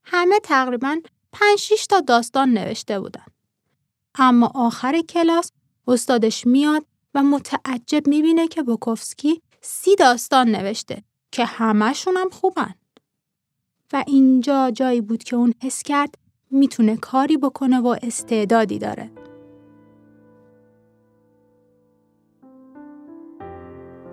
[0.05, 1.01] همه تقریبا
[1.33, 3.27] 5 6 تا داستان نوشته بودن.
[4.15, 5.53] اما آخر کلاس
[5.89, 12.75] استادش میاد و متعجب می‌بینه که بوکوفسکی سی داستان نوشته که همهشون هم خوبن.
[13.93, 16.15] و اینجا جایی بود که اون حس کرد
[16.51, 19.11] می‌تونه کاری بکنه و استعدادی داره.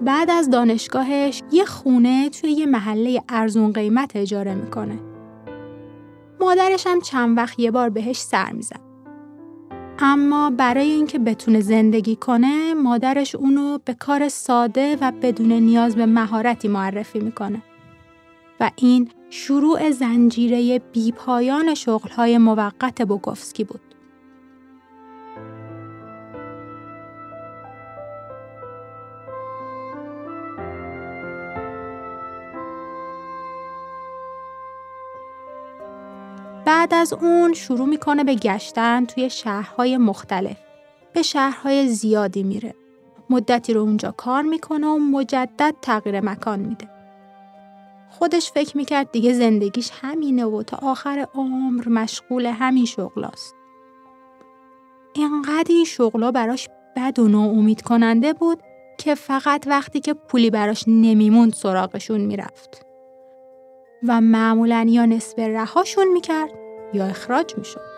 [0.02, 5.00] بعد از دانشگاهش یه خونه توی یه محله ارزون قیمت اجاره می‌کنه.
[6.40, 8.80] مادرش هم چند وقت یه بار بهش سر میزن.
[10.00, 16.06] اما برای اینکه بتونه زندگی کنه مادرش اونو به کار ساده و بدون نیاز به
[16.06, 17.62] مهارتی معرفی می‌کنه.
[18.60, 23.82] و این شروع زنجیره بیپایان شغلهای موقت بوگوفسکی بود.
[36.66, 40.58] بعد از اون شروع می‌کنه به گشتن توی شهرهای مختلف.
[41.14, 42.76] به شهرهای زیادی میره.
[43.30, 46.91] مدتی رو اونجا کار می‌کنه و مجدد تغییر مکان میده.
[48.12, 53.56] خودش فکر می‌کرد دیگه زندگیش همینه و تا آخر عمر مشغول همین شغلاست.
[55.14, 58.60] اینقدر این شغلا براش بد و ناامید کننده بود
[58.98, 62.86] که فقط وقتی که پولی براش نمیموند سراغشون می‌رفت.
[64.08, 66.50] و معمولا یا نصف رهاشون می‌کرد
[66.94, 67.91] یا اخراج می‌شد.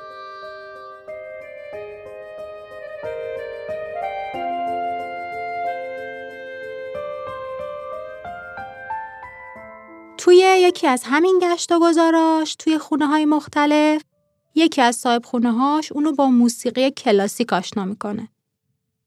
[10.24, 14.02] توی یکی از همین گشت و گذاراش توی خونه های مختلف
[14.56, 18.30] یکی از صاحب خونه هاش اونو با موسیقی کلاسیک آشنا می‌کنه.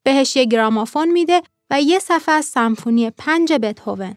[0.03, 4.17] بهش یه گرامافون میده و یه صفحه از سمفونی پنج بتهوون.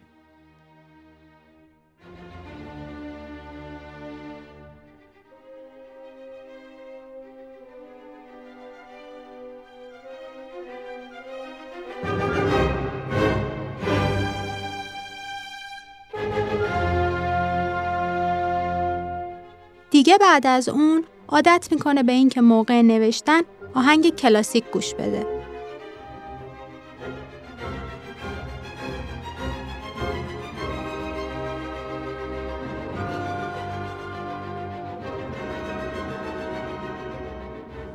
[19.99, 23.41] دیگه بعد از اون عادت می‌کنه به اینکه موقع نوشتن
[23.73, 25.25] آهنگ کلاسیک گوش بده.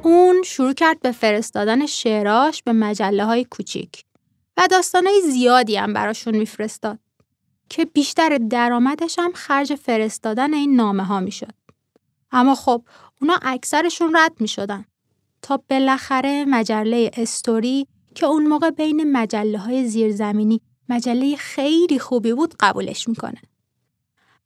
[0.02, 4.04] اون شروع کرد به فرستادن شعراش به مجله های کوچیک
[4.56, 6.98] و داستانهای زیادی هم براشون میفرستاد
[7.68, 11.63] که بیشتر درآمدش هم خرج فرستادن این نامه ها می‌شد.
[12.34, 12.82] اما خب
[13.20, 14.84] اونا اکثرشون رد می شدن.
[15.42, 22.54] تا بالاخره مجله استوری که اون موقع بین مجله های زیرزمینی مجله خیلی خوبی بود
[22.60, 23.40] قبولش می‌کنه.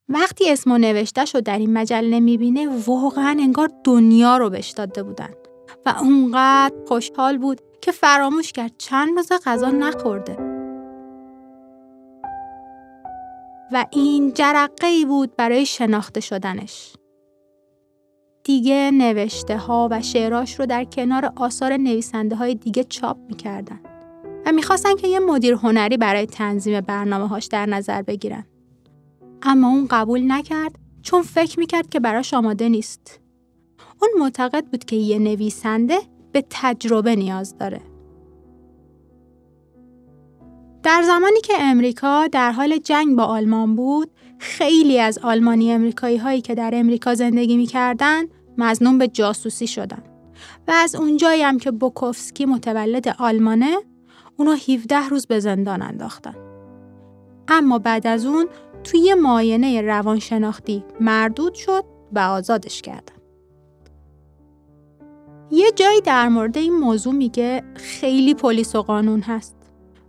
[0.08, 5.30] وقتی اسمو نوشته شد در این مجله می‌بینه واقعا انگار دنیا رو بهش داده بودن
[5.86, 10.36] و اونقدر خوشحال بود که فراموش کرد چند روز غذا نخورده.
[13.72, 16.97] و این جرقه ای بود برای شناخته شدنش.
[18.48, 23.80] دیگه نوشته ها و شعراش رو در کنار آثار نویسنده های دیگه چاپ می‌کردن
[24.46, 28.46] و می‌خواستن که یه مدیر هنری برای تنظیم برنامه هاش در نظر بگیرن.
[29.42, 33.20] اما اون قبول نکرد چون فکر می‌کرد که براش آماده نیست.
[34.02, 35.98] اون معتقد بود که یه نویسنده
[36.32, 37.80] به تجربه نیاز داره.
[40.82, 46.40] در زمانی که امریکا در حال جنگ با آلمان بود، خیلی از آلمانی امریکایی هایی
[46.40, 48.22] که در امریکا زندگی می‌کردن
[48.58, 50.02] مزنون به جاسوسی شدن
[50.68, 53.76] و از اونجایی هم که بوکوفسکی متولد آلمانه
[54.36, 56.34] اونو 17 روز به زندان انداختن.
[57.48, 58.48] اما بعد از اون
[58.84, 63.14] توی یه معاینه روانشناختی مردود شد و آزادش کردن.
[65.50, 69.56] یه جایی در مورد این موضوع میگه خیلی پلیس و قانون هست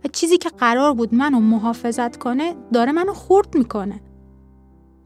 [0.04, 4.00] و چیزی که قرار بود منو محافظت کنه داره منو خورد می‌کنه.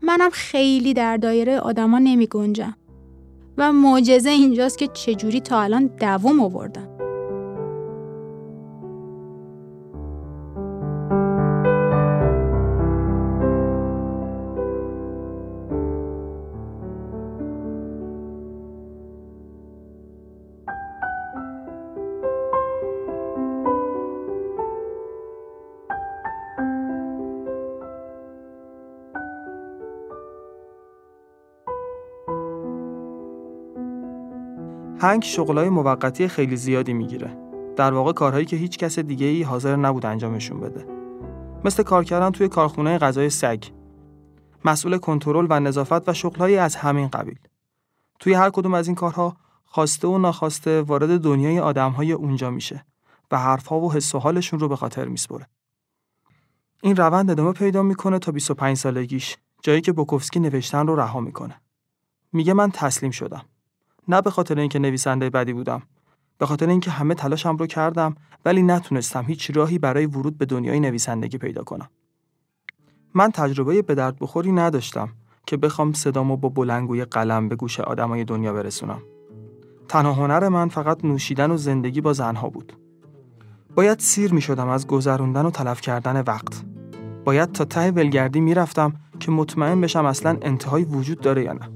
[0.03, 2.75] منم خیلی در دایره آدما نمی گنجم.
[3.59, 7.04] و معجزه اینجاست که چجوری تا الان دوم آوردم.
[35.05, 37.37] هنگ شغلای موقتی خیلی زیادی می‌گیره.
[37.77, 40.87] در واقع کارهایی که هیچ کس دیگه ای حاضر نبود انجامشون بده.
[41.65, 43.65] مثل کار کردن توی کارخونه غذای سگ.
[44.65, 47.39] مسئول کنترل و نظافت و شغلهایی از همین قبیل.
[48.19, 52.85] توی هر کدوم از این کارها خواسته و ناخواسته وارد دنیای آدمهای اونجا میشه
[53.31, 55.49] و حرفها و حس و حالشون رو به خاطر میسپره.
[56.83, 61.61] این روند ادامه پیدا می‌کنه تا 25 سالگیش جایی که بوکوفسکی نوشتن رو رها می‌کنه.
[62.33, 63.45] میگه من تسلیم شدم.
[64.09, 65.83] نه به خاطر اینکه نویسنده بدی بودم.
[66.39, 70.81] به خاطر اینکه همه تلاشم رو کردم ولی نتونستم هیچ راهی برای ورود به دنیای
[70.81, 71.89] نویسندگی پیدا کنم.
[73.15, 75.09] من تجربه به درد بخوری نداشتم
[75.47, 79.03] که بخوام صدامو با بلنگوی قلم به گوش آدمای دنیا برسونم.
[79.89, 82.73] تنها هنر من فقط نوشیدن و زندگی با زنها بود.
[83.75, 86.65] باید سیر می شدم از گذروندن و تلف کردن وقت.
[87.25, 91.69] باید تا ته ولگردی می‌رفتم که مطمئن بشم اصلا انتهایی وجود داره یا نه.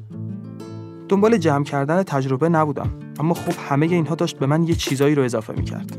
[1.08, 2.90] دنبال جمع کردن تجربه نبودم
[3.20, 5.98] اما خب همه اینها داشت به من یه چیزایی رو اضافه می‌کرد.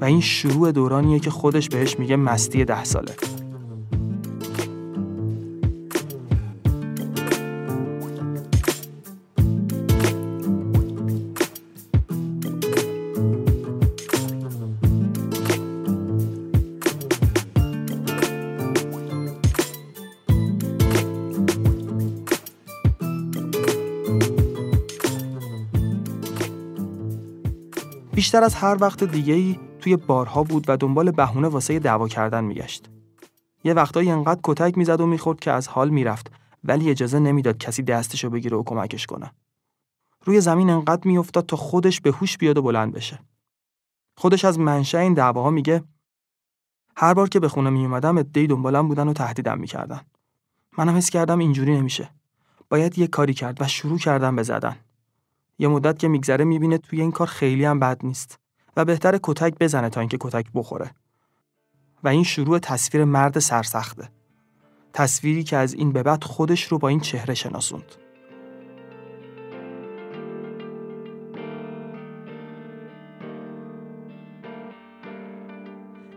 [0.00, 3.12] و این شروع دورانیه که خودش بهش میگه مستی ده ساله.
[28.28, 32.44] بیشتر از هر وقت دیگه ای توی بارها بود و دنبال بهونه واسه دعوا کردن
[32.44, 32.90] میگشت.
[33.64, 36.30] یه وقتایی انقدر کتک می‌زد و می‌خورد که از حال می‌رفت
[36.64, 39.32] ولی اجازه نمی‌داد کسی دستشو بگیره و کمکش کنه.
[40.24, 43.18] روی زمین انقدر میافتاد تا خودش به هوش بیاد و بلند بشه.
[44.16, 45.82] خودش از منشأ این دعواها میگه
[46.96, 50.00] هر بار که به خونه می اومدم ادعی دنبالم بودن و تهدیدم می‌کردن.
[50.78, 52.10] منم حس کردم اینجوری نمیشه.
[52.68, 54.76] باید یه کاری کرد و شروع کردم به زدن.
[55.58, 58.38] یه مدت که میگذره می‌بینه توی این کار خیلی هم بد نیست
[58.76, 60.90] و بهتر کتک بزنه تا اینکه کتک بخوره.
[62.04, 64.08] و این شروع تصویر مرد سرسخته.
[64.92, 67.94] تصویری که از این به بعد خودش رو با این چهره شناسوند.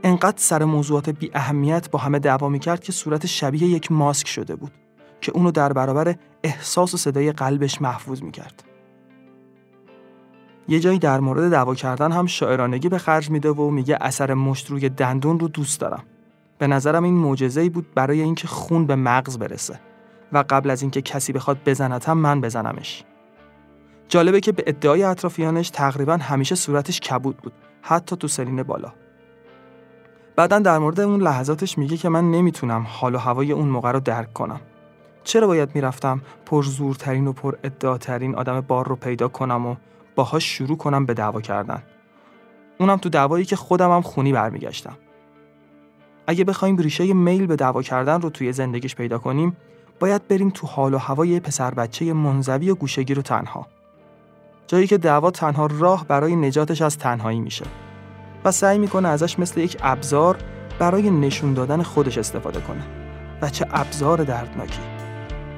[0.03, 4.55] انقدر سر موضوعات بی اهمیت با همه دعوا کرد که صورت شبیه یک ماسک شده
[4.55, 4.71] بود
[5.21, 8.70] که اونو در برابر احساس و صدای قلبش محفوظ کرد.
[10.71, 14.69] یه جایی در مورد دعوا کردن هم شاعرانگی به خرج میده و میگه اثر مشت
[14.69, 16.03] روی دندون رو دوست دارم.
[16.57, 19.79] به نظرم این معجزه‌ای بود برای اینکه خون به مغز برسه
[20.31, 23.03] و قبل از اینکه کسی بخواد بزنتم من بزنمش.
[24.07, 28.93] جالبه که به ادعای اطرافیانش تقریبا همیشه صورتش کبود بود حتی تو سرین بالا.
[30.35, 33.99] بعدا در مورد اون لحظاتش میگه که من نمی‌تونم حال و هوای اون موقع رو
[33.99, 34.59] درک کنم.
[35.23, 39.75] چرا باید می‌رفتم پر زورترین و پر ادعاترین آدم بار رو پیدا کنم و
[40.15, 41.83] باهاش شروع کنم به دعوا کردن.
[42.79, 44.97] اونم تو دعوایی که خودم هم خونی برمیگشتم.
[46.27, 49.57] اگه بخوایم ریشه میل به دعوا کردن رو توی زندگیش پیدا کنیم
[49.99, 53.67] باید بریم تو حال و هوای پسر بچه منزوی و گوشگیر و تنها.
[54.67, 57.65] جایی که دعوا تنها راه برای نجاتش از تنهایی میشه.
[58.45, 60.37] و سعی می‌کنه ازش مثل یک ابزار
[60.79, 62.83] برای نشون دادن خودش استفاده کنه.
[63.41, 64.79] و چه ابزار دردناکی.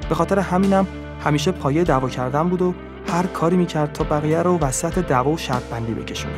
[0.10, 0.88] به خاطر همینم
[1.24, 2.74] همیشه پایه دعوا کردن بود و
[3.14, 6.34] هر کاری می‌کرد تا بقیه رو وسط دعوا و شرط بندی بکشونه.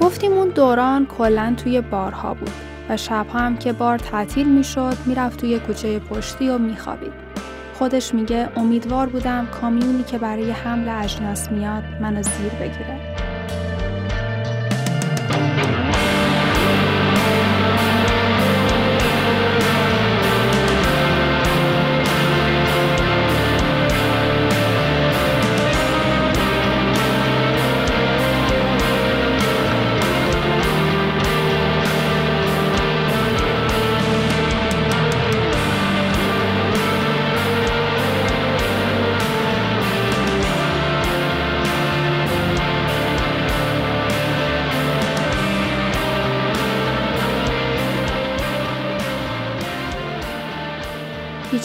[0.00, 2.50] گفتیم اون دوران کلا توی بارها بود
[2.88, 7.12] و شبها هم که بار تعطیل می‌شد می‌رفت توی کوچه پشتی و میخوابید.
[7.74, 13.11] خودش میگه امیدوار بودم کامیونی که برای حمل اجناس میاد منو زیر بگیره.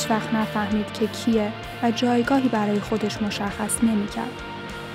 [0.10, 1.52] وقت نفهمید که کیه
[1.84, 4.42] و جایگاهی برای خودش مشخص نمی‌کرد.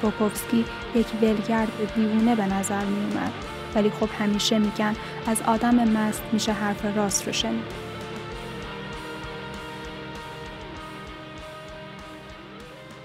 [0.03, 3.33] بوکوفسکی یک ولگرد دیوونه به نظر می اومد.
[3.75, 4.97] ولی خب همیشه میگن
[5.27, 7.93] از آدم مست میشه حرف راست رو شنید.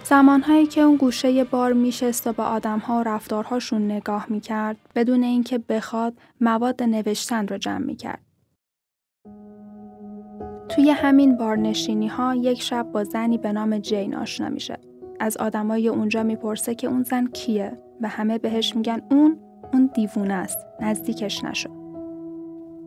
[0.03, 5.57] زمانهایی که اون گوشه بار میشست و به آدمها و رفتارهاشون نگاه می‌کرد بدون اینکه
[5.57, 8.26] بخواد مواد نوشتن رو جمع می‌کرد.
[10.69, 14.77] توی همین بارنشینی ها یک شب با زنی به نام جین آشنا میشه.
[15.19, 19.37] از آدمای اونجا می‌پرسه که اون زن کیه و همه بهش میگن اون
[19.73, 20.57] اون دیوونه است.
[20.79, 21.69] نزدیکش نشو.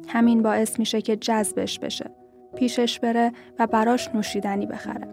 [0.09, 2.11] همین باعث میشه که جذبش بشه.
[2.57, 5.09] پیشش بره و براش نوشیدنی بخره.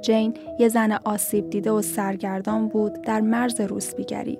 [0.00, 4.38] جین یه زن آسیب دیده و سرگردان بود در مرز روسبیگری.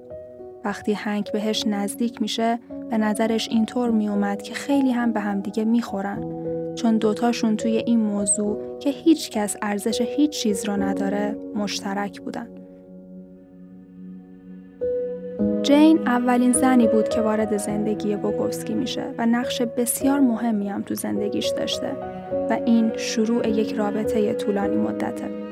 [0.64, 2.58] وقتی هنگ بهش نزدیک میشه
[2.90, 6.47] به نظرش اینطور میومد که خیلی هم به همدیگه می‌خورن
[6.78, 12.48] چون دوتاشون توی این موضوع که هیچ کس ارزش هیچ چیز رو نداره مشترک بودن.
[15.62, 20.94] جین اولین زنی بود که وارد زندگی بوگوفسکی میشه و نقش بسیار مهمی هم تو
[20.94, 21.92] زندگیش داشته
[22.50, 25.47] و این شروع یک رابطه طولانی مدته.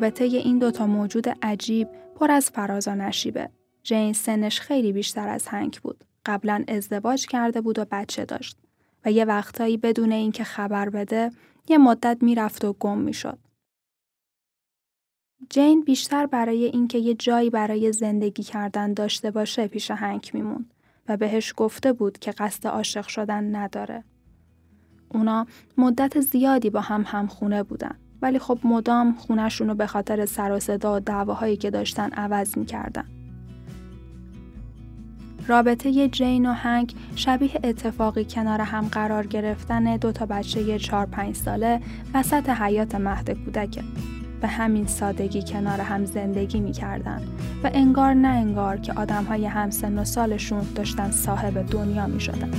[0.00, 3.50] رابطه این دوتا موجود عجیب پر از فراز و نشیبه.
[3.82, 6.04] جین سنش خیلی بیشتر از هنگ بود.
[6.26, 8.58] قبلا ازدواج کرده بود و بچه داشت
[9.04, 11.30] و یه وقتایی بدون اینکه خبر بده
[11.68, 13.38] یه مدت می‌رفت و گم می‌شد.
[15.50, 20.74] جین بیشتر برای اینکه یه جایی برای زندگی کردن داشته باشه پیش هنگ میموند
[21.08, 24.04] و بهش گفته بود که قصد عاشق شدن نداره.
[25.08, 25.46] اونا
[25.78, 27.99] مدت زیادی با هم همخونه بودن.
[28.22, 32.58] ولی خب مدام خونشون رو به خاطر سر و صدا و دعواهایی که داشتن عوض
[32.58, 33.04] می‌کردن.
[35.48, 41.36] رابطه جین و هنگ شبیه اتفاقی کنار هم قرار گرفتن دو تا بچه 4 5
[41.36, 41.80] ساله
[42.14, 43.82] وسط حیات مهد کودکه.
[44.40, 47.22] به همین سادگی کنار هم زندگی می‌کردن
[47.64, 52.50] و انگار نه انگار که آدم های همسن و سالشون داشتن صاحب دنیا می شدن.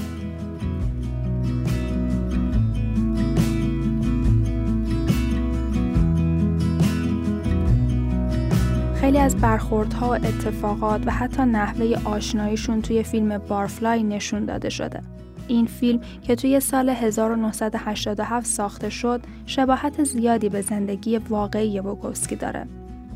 [9.12, 15.02] خیلی از برخوردها و اتفاقات و حتی نحوه آشناییشون توی فیلم بارفلای نشون داده شده.
[15.48, 22.68] این فیلم که توی سال 1987 ساخته شد شباهت زیادی به زندگی واقعی بوکوفسکی داره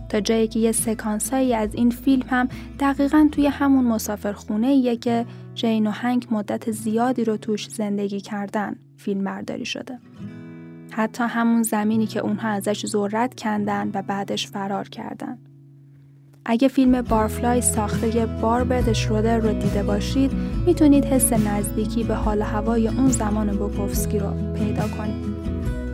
[0.10, 2.48] تا جایی که یه سکانسایی از این فیلم هم
[2.80, 8.76] دقیقا توی همون مسافرخونه ایه که جین و هنگ مدت زیادی رو توش زندگی کردن
[8.98, 10.00] فیلم برداری شده.
[10.92, 15.38] حتی همون زمینی که اونها ازش ذرت کندن و بعدش فرار کردن.
[16.48, 20.32] اگه فیلم بارفلای ساخته باربرد شرودر رو دیده باشید
[20.66, 25.26] می‌تونید حس نزدیکی به حال هوای اون زمان بوکوفسکی رو پیدا کنید.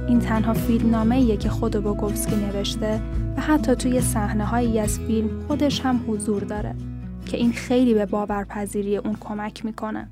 [0.08, 3.02] این تنها فیلم نامه که خود بوکوفسکی نوشته
[3.38, 6.76] و حتی توی صحنه هایی از فیلم خودش هم حضور داره
[7.26, 10.08] که این خیلی به باورپذیری اون کمک می‌کنه.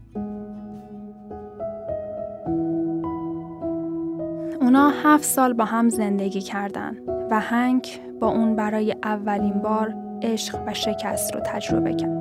[4.61, 6.95] اونا هفت سال با هم زندگی کردن
[7.31, 7.87] و هنگ
[8.19, 9.93] با اون برای اولین بار
[10.23, 12.18] عشق و شکست رو تجربه کرد.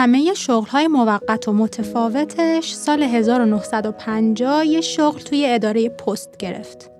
[0.00, 6.90] همه شغلهای موقت و متفاوتش سال 1950 یه شغل توی اداره پست گرفت.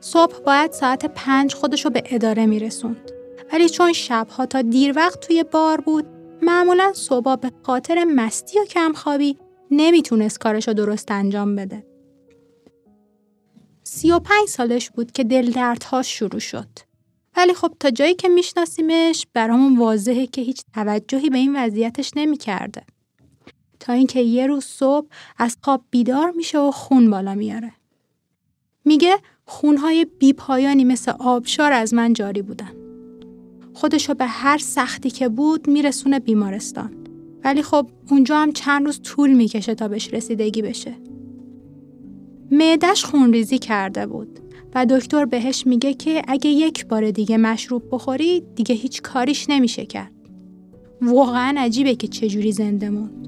[0.00, 3.10] صبح باید ساعت پنج خودشو به اداره میرسوند.
[3.52, 6.06] ولی چون شبها تا دیر وقت توی بار بود
[6.42, 9.36] معمولا صبح به خاطر مستی و کمخوابی
[9.70, 11.86] نمی‌تونست کارشو درست انجام بده.
[13.84, 16.89] سی و پنج سالش بود که دل دردهاش شروع شد.
[17.40, 22.82] ولی خب تا جایی که میشناسیمش برامون واضحه که هیچ توجهی به این وضعیتش نمی‌کرده.
[23.80, 25.06] تا اینکه یه روز صبح
[25.38, 27.72] از خواب بیدار میشه و خون بالا میاره.
[28.84, 32.72] میگه خونهای بیپایانی مثل آبشار از من جاری بودن.
[33.74, 36.92] خودشو به هر سختی که بود میرسونه بیمارستان.
[37.44, 40.94] ولی خب اونجا هم چند روز طول می‌کشه تا بهش رسیدگی بشه.
[42.50, 44.40] معدش خونریزی کرده بود
[44.74, 49.86] و دکتر بهش میگه که اگه یک بار دیگه مشروب بخوری دیگه هیچ کاریش نمیشه
[49.86, 50.12] کرد.
[51.02, 53.26] واقعا عجیبه که چجوری زنده موند.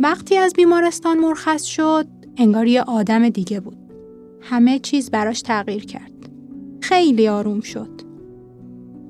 [0.00, 2.06] وقتی از بیمارستان مرخص شد
[2.36, 3.76] انگار یه آدم دیگه بود.
[4.40, 6.12] همه چیز براش تغییر کرد.
[6.80, 7.95] خیلی آروم شد.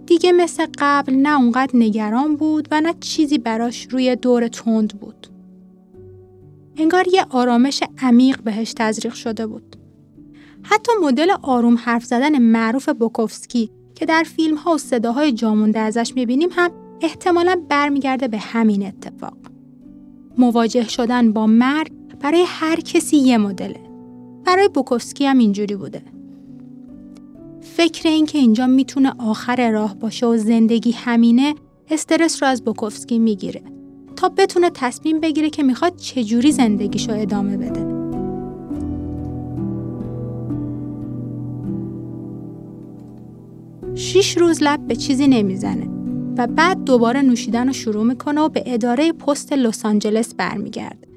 [0.07, 5.27] دیگه مثل قبل نه اونقدر نگران بود و نه چیزی براش روی دور تند بود.
[6.77, 9.77] انگار یه آرامش عمیق بهش تزریق شده بود.
[10.63, 16.13] حتی مدل آروم حرف زدن معروف بوکوفسکی که در فیلم ها و صداهای جامونده ازش
[16.17, 19.39] می‌بینیم هم احتمالا برمیگرده به همین اتفاق.
[20.39, 23.81] مواجه شدن با مرگ برای هر کسی یه مدله.
[24.45, 26.03] برای بوکوفسکی هم اینجوری بوده.
[27.77, 31.55] فکر این که اینجا می‌تونه آخر راه باشه و زندگی همینه
[31.91, 33.62] استرس رو از بوکوفسکی می‌گیره
[34.16, 37.97] تا بتونه تصمیم بگیره که می‌خواد چجوری زندگیشو ادامه بده.
[43.95, 45.89] شیش روز لب به چیزی نمی‌زنه
[46.39, 51.09] و بعد دوباره نوشیدن رو شروع می‌کنه و به اداره پست لس آنجلس برمیگرده.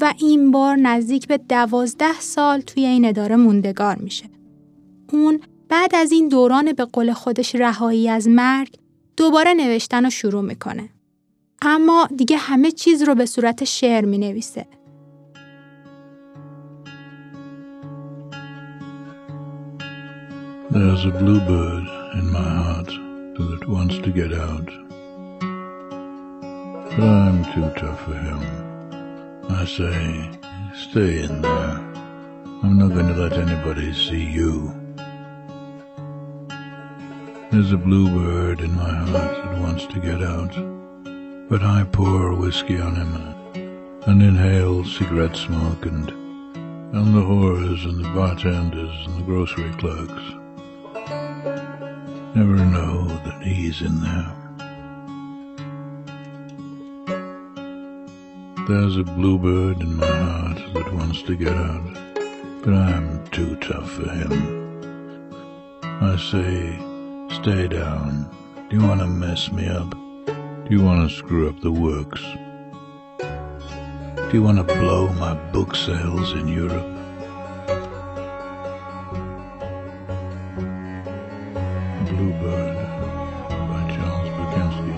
[0.00, 4.24] و این بار نزدیک به دوازده سال توی این اداره موندگار میشه.
[5.12, 8.74] اون بعد از این دوران به قول خودش رهایی از مرگ
[9.16, 10.88] دوباره نوشتن رو شروع می‌کنه.
[11.62, 14.66] اما دیگه همه چیز رو به صورت شعر می نویسه.
[20.70, 21.86] There's a bluebird
[22.18, 22.90] in my heart
[23.50, 24.68] that wants to get out.
[26.90, 28.40] But I'm too tough for him.
[29.60, 29.98] I say,
[30.86, 31.76] stay in there.
[32.62, 34.77] I'm not going to let anybody see you.
[37.50, 40.54] There's a bluebird in my heart that wants to get out,
[41.48, 43.16] but I pour whiskey on him
[44.06, 50.22] and inhale cigarette smoke and and the whores and the bartenders and the grocery clerks
[52.34, 54.34] never know that he's in there.
[58.68, 61.94] There's a bluebird in my heart that wants to get out,
[62.62, 65.72] but I'm too tough for him.
[65.82, 66.87] I say,
[67.30, 68.26] Stay down.
[68.70, 69.90] Do you want to mess me up?
[69.90, 72.22] Do you want to screw up the works?
[73.18, 76.88] Do you want to blow my book sales in Europe?
[82.08, 82.76] Bluebird
[83.70, 84.94] by Charles Bukowski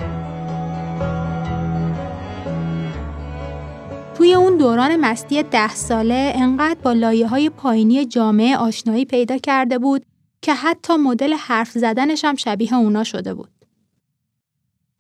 [4.14, 9.78] توی اون دوران مستی ده ساله انقدر با لایه های پایینی جامعه آشنایی پیدا کرده
[9.78, 10.06] بود
[10.51, 13.51] که حتی مدل حرف زدنش هم شبیه اونا شده بود.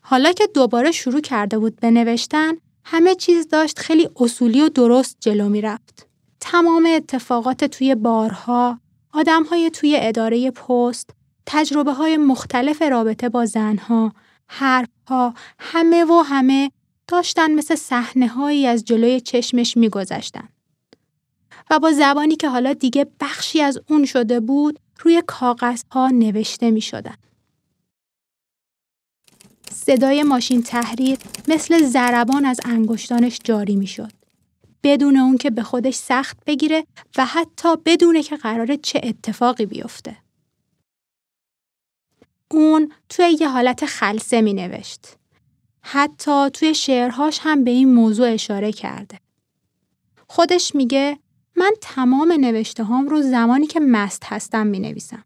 [0.00, 2.52] حالا که دوباره شروع کرده بود به نوشتن،
[2.84, 6.06] همه چیز داشت خیلی اصولی و درست جلو می رفت.
[6.40, 8.80] تمام اتفاقات توی بارها،
[9.12, 11.10] آدمهای توی اداره پست،
[11.46, 14.12] تجربه های مختلف رابطه با زنها،
[14.48, 16.70] حرفها، همه و همه
[17.08, 20.48] داشتن مثل صحنه هایی از جلوی چشمش میگذشتن.
[21.70, 26.80] و با زبانی که حالا دیگه بخشی از اون شده بود روی کاغذها نوشته می
[26.80, 27.16] شدن.
[29.72, 34.12] صدای ماشین تحریر مثل زربان از انگشتانش جاری می شد.
[34.82, 36.86] بدون اون که به خودش سخت بگیره
[37.16, 40.16] و حتی بدونه که قراره چه اتفاقی بیفته.
[42.50, 45.16] اون توی یه حالت خلصه می نوشت.
[45.82, 49.20] حتی توی شعرهاش هم به این موضوع اشاره کرده.
[50.28, 51.18] خودش میگه
[51.60, 55.24] من تمام نوشته هام رو زمانی که مست هستم می نویسم.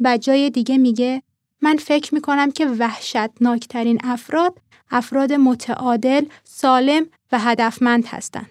[0.00, 1.22] و جای دیگه میگه
[1.62, 4.58] من فکر می کنم که وحشتناکترین افراد
[4.90, 8.50] افراد متعادل، سالم و هدفمند هستند.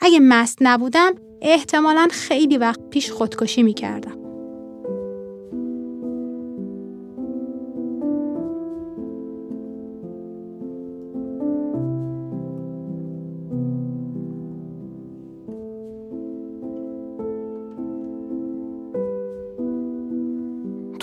[0.00, 1.12] اگه مست نبودم
[1.42, 4.19] احتمالا خیلی وقت پیش خودکشی می کردم.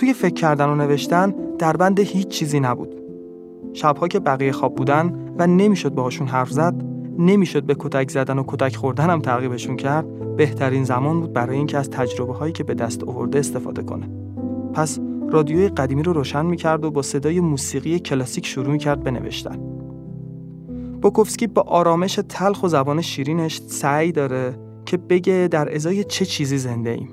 [0.07, 2.95] توی فکر کردن و نوشتن در بند هیچ چیزی نبود.
[3.73, 6.83] شبها که بقیه خواب بودن و نمی‌شد باهاشون حرف زد،
[7.19, 11.77] نمی‌شد به کتک زدن و کتک خوردن هم ترغیبشون کرد، بهترین زمان بود برای اینکه
[11.77, 14.09] از تجربه هایی که به دست آورده استفاده کنه.
[14.73, 14.99] پس
[15.29, 19.59] رادیوی قدیمی رو روشن می‌کرد و با صدای موسیقی کلاسیک شروع می‌کرد به نوشتن.
[21.01, 24.55] بوکوفسکی با آرامش تلخ و زبان شیرینش سعی داره
[24.85, 27.09] که بگه در ازای چه چیزی زنده ایم.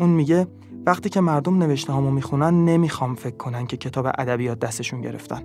[0.00, 0.46] اون میگه
[0.86, 5.42] وقتی که مردم نوشته هامو می‌خونن نمی‌خوام فکر کنن که کتاب ادبیات دستشون گرفتن.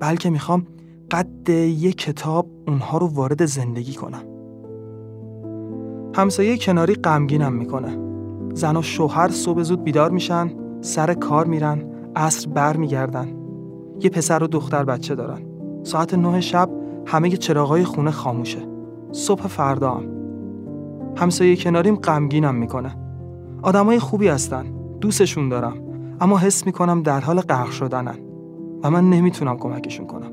[0.00, 0.66] بلکه می‌خوام
[1.10, 4.22] قد یک کتاب اونها رو وارد زندگی کنم.
[6.14, 7.98] همسایه کناری غمگینم می‌کنه.
[8.54, 10.50] زن و شوهر صبح زود بیدار میشن
[10.80, 11.84] سر کار میرن
[12.16, 13.28] عصر بر میگردن
[14.00, 15.40] یه پسر و دختر بچه دارن.
[15.82, 16.70] ساعت نه شب
[17.06, 18.68] همه چراغای خونه خاموشه.
[19.12, 20.04] صبح فردا هم.
[21.16, 23.07] همسایه کناریم غمگینم می‌کنه.
[23.62, 24.64] آدمای خوبی هستن.
[25.00, 25.74] دوستشون دارم.
[26.20, 28.18] اما حس می‌کنم در حال غرق شدنن.
[28.82, 30.32] و من نمی‌تونم کمکشون کنم.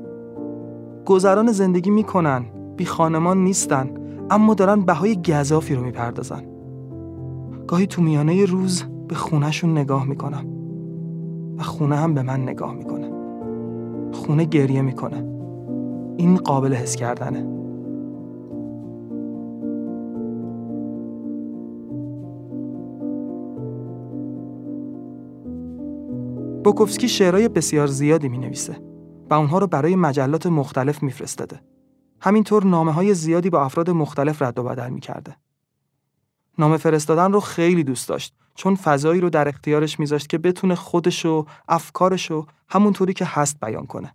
[1.06, 2.44] گذران زندگی می‌کنن.
[2.76, 3.90] بی خانمان نیستن.
[4.30, 6.42] اما دارن بهای گذافی رو می‌پردازن.
[7.66, 10.46] گاهی تو میانه روز به خونهشون نگاه می‌کنم.
[11.58, 13.10] و خونه هم به من نگاه می‌کنه.
[14.12, 15.24] خونه گریه می‌کنه.
[16.16, 17.55] این قابل حس کردنه.
[26.66, 28.80] بوکوفسکی شعرهای بسیار زیادی می نویسه
[29.30, 31.60] و اونها رو برای مجلات مختلف میفرستاده.
[32.20, 35.36] همینطور نامه های زیادی با افراد مختلف رد و بدل می کرده.
[36.58, 41.26] نامه فرستادن رو خیلی دوست داشت چون فضایی رو در اختیارش میذاشت که بتونه خودش
[41.26, 44.14] و افکارش رو همونطوری که هست بیان کنه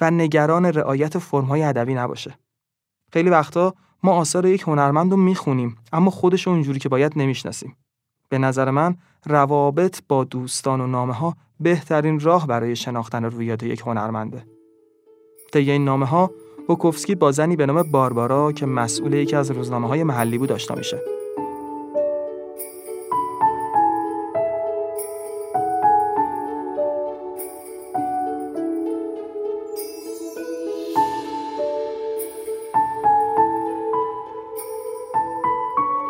[0.00, 2.38] و نگران رعایت فرمهای ادبی نباشه.
[3.12, 7.76] خیلی وقتا ما آثار یک هنرمند رو می‌خونیم اما خودش رو اونجوری که باید نمی‌شناسیم.
[8.28, 13.80] به نظر من روابط با دوستان و نامه ها بهترین راه برای شناختن رویات یک
[13.80, 14.46] هنرمنده.
[15.52, 16.30] طی این نامه ها
[16.68, 20.76] بوکوفسکی با زنی به نام باربارا که مسئول یکی از روزنامه های محلی بود آشنا
[20.76, 21.00] میشه.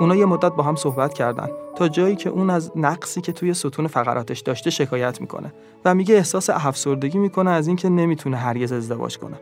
[0.01, 3.55] اونا یه مدت با هم صحبت کردن تا جایی که اون از نقصی که توی
[3.55, 5.53] ستون فقراتش داشته شکایت می‌کنه
[5.85, 9.41] و میگه احساس افسردگی می‌کنه از اینکه نمی‌تونه هرگز ازدواج کنه.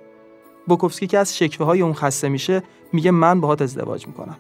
[0.67, 2.63] بوکوفسکی که از شکوه های اون خسته میشه
[2.93, 4.37] میگه من باهات ازدواج می‌کنم.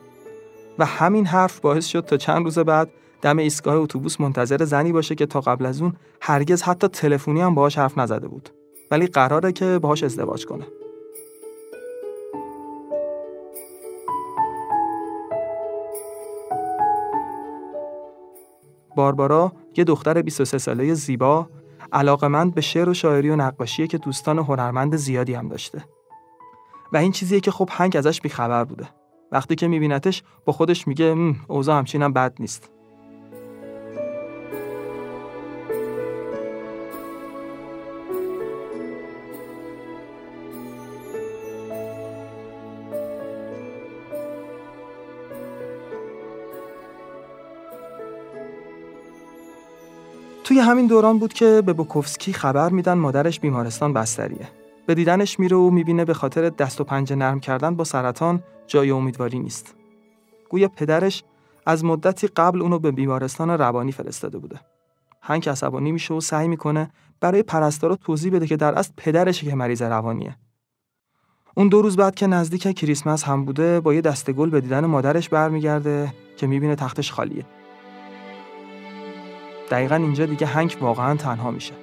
[0.78, 2.90] و همین حرف باعث شد تا چند روز بعد
[3.22, 7.54] دم ایستگاه اتوبوس منتظر زنی باشه که تا قبل از اون هرگز حتی تلفنی هم
[7.54, 8.48] باهاش حرف نزده بود.
[8.90, 10.64] ولی قراره که باهاش ازدواج کنه.
[18.96, 21.48] باربارا یه دختر 23 ساله زیبا
[21.92, 25.84] علاقمند به شعر و شاعری و نقاشیه که دوستان هنرمند زیادی هم داشته.
[26.92, 28.88] و این چیزیه که خب هنگ ازش بیخبر بوده.
[29.32, 32.70] وقتی که میبینتش با خودش میگه اوضاع همچینم بد نیست.
[50.54, 54.48] توی همین دوران بود که به بوکوفسکی خبر میدن مادرش بیمارستان بستریه.
[54.86, 58.90] به دیدنش میره و می‌بینه به خاطر دست و پنجه نرم کردن با سرطان جای
[58.90, 59.74] امیدواری نیست.
[60.50, 61.24] گویا پدرش
[61.66, 64.60] از مدتی قبل اونو به بیمارستان روانی فرستاده بوده.
[65.22, 66.90] هنگ عصبانی میشه و سعی می‌کنه
[67.20, 70.36] برای پرستارا توضیح بده که در اصل پدرشه که مریض روانیه.
[71.54, 74.86] اون دو روز بعد که نزدیک کریسمس هم بوده با یه دسته گل به دیدن
[74.86, 77.44] مادرش برمیگرده که می‌بینه تختش خالیه.
[79.74, 81.74] دقیقا اینجا دیگه هنگ واقعا تنها میشه.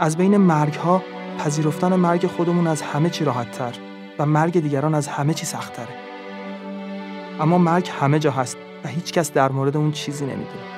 [0.00, 1.02] از بین مرگ ها
[1.38, 3.72] پذیرفتن مرگ خودمون از همه چی راحت تر
[4.18, 5.88] و مرگ دیگران از همه چی سخت تره.
[7.40, 10.73] اما مرگ همه جا هست و هیچ کس در مورد اون چیزی نمی‌دونه.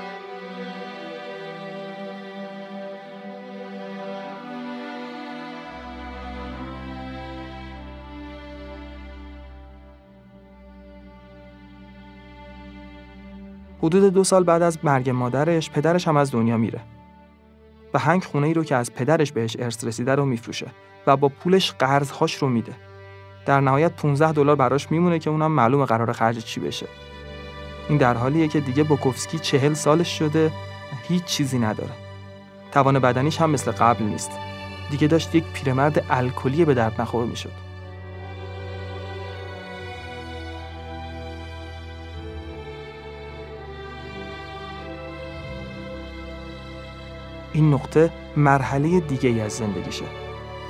[13.87, 16.81] حدود دو سال بعد از مرگ مادرش پدرش هم از دنیا میره.
[17.95, 20.67] و هنگ خونه ای رو که از پدرش بهش ارث رسیده رو میفروشه
[21.07, 22.73] و با پولش قرضهاش رو میده.
[23.47, 26.87] در نهایت 15 دلار براش میمونه که اونم معلوم قرار خرج چی بشه.
[27.89, 30.53] این در حالیه که دیگه بوکوفسکی چهل سالش شده
[31.09, 31.93] هیچ چیزی نداره.
[32.73, 34.31] توان بدنیش هم مثل قبل نیست.
[34.91, 37.66] دیگه داشت یک پیرمرد الکلی به درد نخور می‌شد.
[47.57, 50.05] این نقطه مرحله دیگه ای از زندگیشه.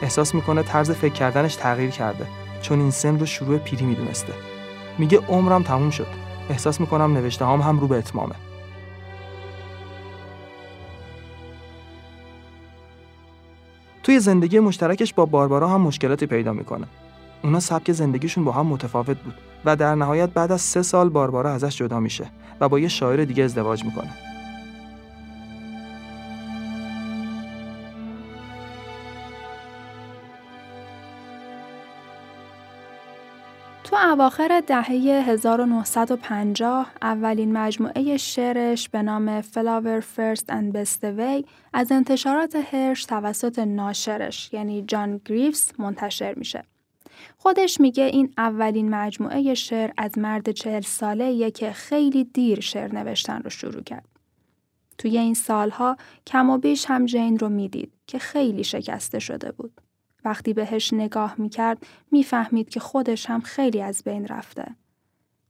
[0.02, 2.26] احساس می‌کنه طرز فکر کردنش تغییر کرده.
[2.62, 4.32] چون این سن رو شروع پیری می‌دونسته.
[4.98, 6.06] میگه عمرم تموم شد.
[6.50, 8.34] احساس می‌کنم نوشته هم, هم رو به اتمامه.
[14.02, 16.86] توی زندگی مشترکش با باربارا هم مشکلاتی پیدا می‌کنه.
[17.44, 19.34] اونا سبک زندگیشون با هم متفاوت بود
[19.64, 22.30] و در نهایت بعد از سه سال باربارا ازش جدا میشه
[22.60, 24.10] و با یه شاعر دیگه ازدواج می‌کنه.
[33.96, 34.90] تو اواخر دهه
[35.28, 43.58] 1950 اولین مجموعه شعرش به نام Flower First and Best Way از انتشارات هرش توسط
[43.58, 46.64] ناشرش یعنی جان گریفز منتشر میشه.
[47.36, 53.42] خودش میگه این اولین مجموعه شعر از مرد چهل ساله که خیلی دیر شعر نوشتن
[53.42, 54.08] رو شروع کرد.
[54.98, 59.80] توی این سالها کم و بیش هم جین رو می‌دید که خیلی شکسته شده بود.
[60.26, 64.76] وقتی بهش نگاه می‌کرد می‌فهمید که خودش هم خیلی از بین رفته.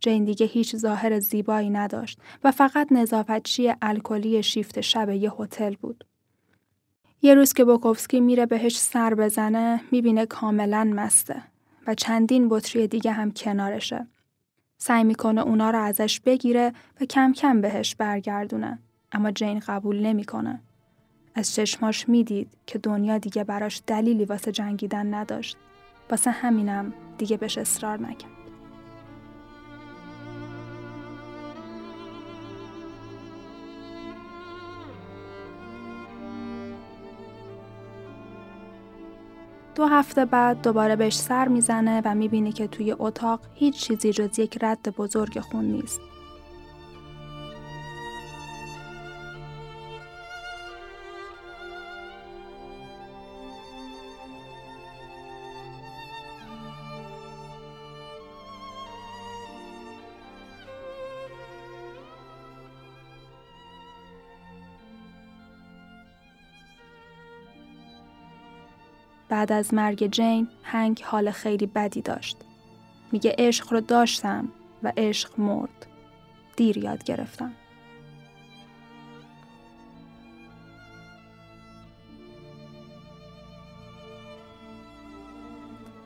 [0.00, 6.04] جین دیگه هیچ ظاهر زیبایی نداشت و فقط نظافتچی الکلی شیفت شب یه هتل بود.
[7.22, 11.42] یه روز که بوکوفسکی میره بهش سر بزنه می‌بینه کاملا مسته
[11.86, 14.06] و چندین بطری دیگه هم کنارشه.
[14.78, 18.78] سعی می‌کنه اونا رو ازش بگیره و کم کم بهش برگردونه
[19.12, 20.62] اما جین قبول نمی‌کنه.
[21.38, 25.56] از چشماش می‌دید که دنیا دیگه براش دلیلی واسه جنگیدن نداشت.
[26.10, 28.30] واسه همینم دیگه بهش اصرار نکرد.
[39.74, 44.38] دو هفته بعد دوباره بهش سر می‌زنه و می‌بینی که توی اتاق هیچ چیزی جز
[44.38, 46.00] یک رد بزرگ خون نیست.
[69.36, 72.36] بعد از مرگ جین هنگ حال خیلی بدی داشت.
[73.12, 74.48] میگه عشق رو داشتم
[74.82, 75.86] و عشق مرد.
[76.56, 77.52] دیر یاد گرفتم.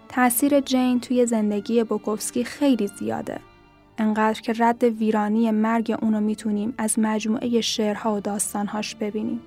[0.09, 3.41] تأثیر جین توی زندگی بوکوفسکی خیلی زیاده.
[3.99, 9.41] انقدر که رد ویرانی مرگ اونو می‌تونیم از مجموعه شعرها و داستانهاش ببینیم.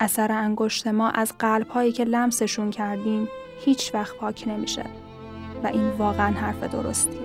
[0.00, 3.28] اثر انگشت ما از قلب هایی که لمسشون کردیم
[3.60, 4.84] هیچ وقت پاک نمیشه
[5.64, 7.18] و این واقعا حرف درستی.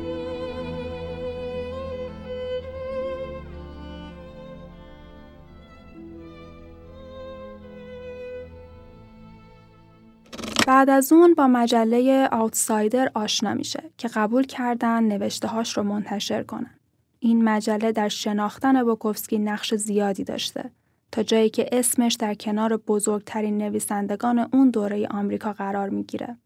[10.68, 16.44] بعد از اون با مجله آوتسایدر آشنا میشه که قبول کردن نوشته هاش رو منتشر
[16.44, 16.76] کنن.
[17.20, 20.72] این مجله در شناختن بوکوفسکی نقش زیادی داشته
[21.14, 26.38] تا جایی که اسمش در کنار بزرگترین نویسندگان اون دوره آمریکا قرار می‌گیره.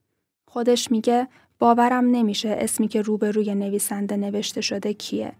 [0.47, 1.27] خودش میگه
[1.59, 5.33] باورم نمیشه اسمی که روبروی نویسنده نوشته شده کیه.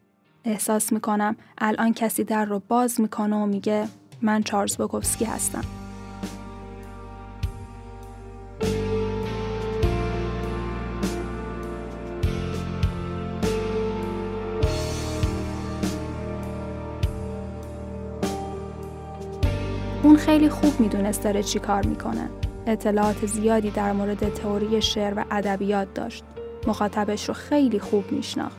[0.46, 3.88] احساس می‌کنم الان کسی در رو باز می‌کنه و میگه
[4.22, 5.87] من چارلز بوکوفسکی هستم.
[20.08, 22.30] اون خیلی خوب می‌دونست داره چی کار می‌کنه.
[22.68, 26.24] اطلاعات زیادی در مورد تئوری شعر و ادبیات داشت.
[26.68, 28.58] مخاطبش رو خیلی خوب میشناخت.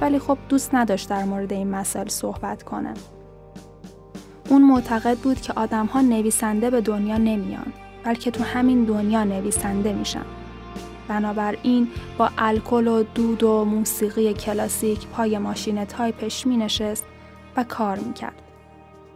[0.00, 2.94] ولی خب دوست نداشت در مورد این مسائل صحبت کنه.
[4.48, 7.72] اون معتقد بود که آدمها نویسنده به دنیا نمیان
[8.04, 10.24] بلکه تو همین دنیا نویسنده میشن.
[11.08, 11.88] بنابراین
[12.18, 17.04] با الکل و دود و موسیقی کلاسیک پای ماشین تایپش می نشست
[17.56, 18.42] و کار می‌کرد.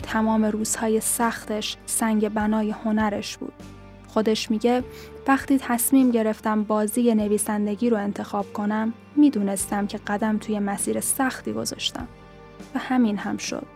[0.05, 3.53] تمام روزهای سختش سنگ بنای هنرش بود.
[4.09, 4.85] خودش میگه
[5.29, 12.09] وقتی تصمیم گرفتم بازی نویسندگی رو انتخاب کنم می‌دونستم که قدم توی مسیر سختی گذاشتم
[12.75, 13.67] و همین هم شد.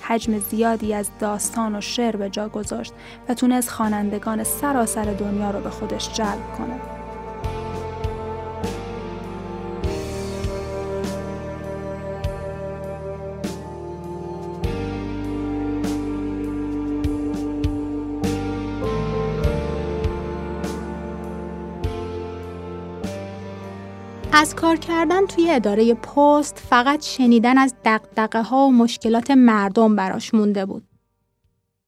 [0.00, 2.92] حجم زیادی از داستان و شعر به جا گذاشت
[3.28, 6.97] و تونست خوانندگان سراسر دنیا رو به خودش جلب کنه.
[24.40, 30.34] از کار کردن توی اداره پست فقط شنیدن از دقدقه ها و مشکلات مردم براش
[30.34, 30.84] مونده بود.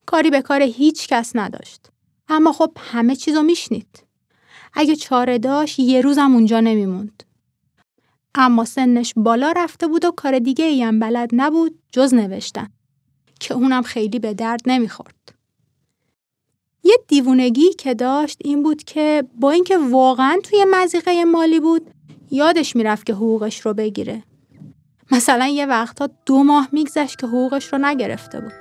[0.06, 1.90] کاری به کار هیچ کس نداشت.
[2.28, 4.04] اما خب همه چیزو میشنید.
[4.74, 7.22] اگه چاره داشت یه روزم اونجا نمیموند.
[8.34, 12.68] اما سنش بالا رفته بود و کار دیگه ای هم بلد نبود جز نوشتن
[13.40, 15.34] که اونم خیلی به درد نمی‌خورد.
[16.84, 21.90] یه دیوونگی که داشت این بود که با اینکه واقعا توی مزیقه مالی بود
[22.30, 24.22] یادش می‌رفت که حقوقش رو بگیره.
[25.10, 28.52] مثلا یه وقتا دو ماه میگذشت که حقوقش رو نگرفته بود.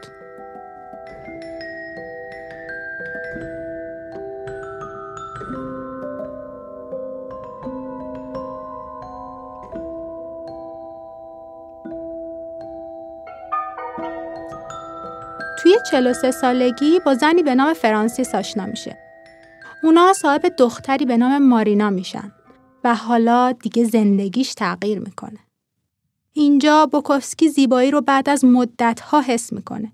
[15.63, 18.97] توی 43 سالگی با زنی به نام فرانسیس آشنا میشه.
[19.83, 22.31] اونا صاحب دختری به نام مارینا میشن.
[22.83, 25.39] و حالا دیگه زندگیش تغییر می‌کنه.
[26.33, 29.91] اینجا بوکوفسکی زیبایی رو بعد از مدتها حس می‌کنه.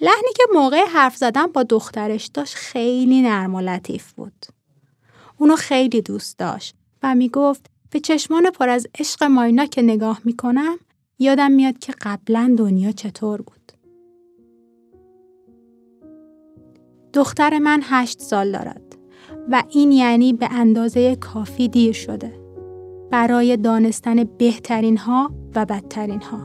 [0.00, 4.46] لحنی که موقع حرف زدن با دخترش داشت خیلی نرم و لطیف بود.
[5.38, 10.78] اونو خیلی دوست داشت و می‌گفت به چشمان پر از عشق ماینا که نگاه می‌کنم
[11.18, 13.72] یادم میاد که قبلا دنیا چطور بود.
[17.12, 18.83] دختر من هشت سال دارد.
[19.50, 22.32] و این یعنی به اندازه کافی دیر شده
[23.10, 26.38] برای دانستن بهترین ها و بدترین ها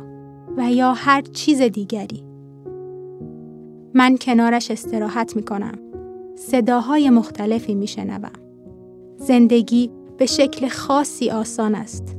[0.57, 2.23] و یا هر چیز دیگری.
[3.93, 5.79] من کنارش استراحت می کنم.
[6.35, 8.31] صداهای مختلفی می شنوم.
[9.17, 12.15] زندگی به شکل خاصی آسان است.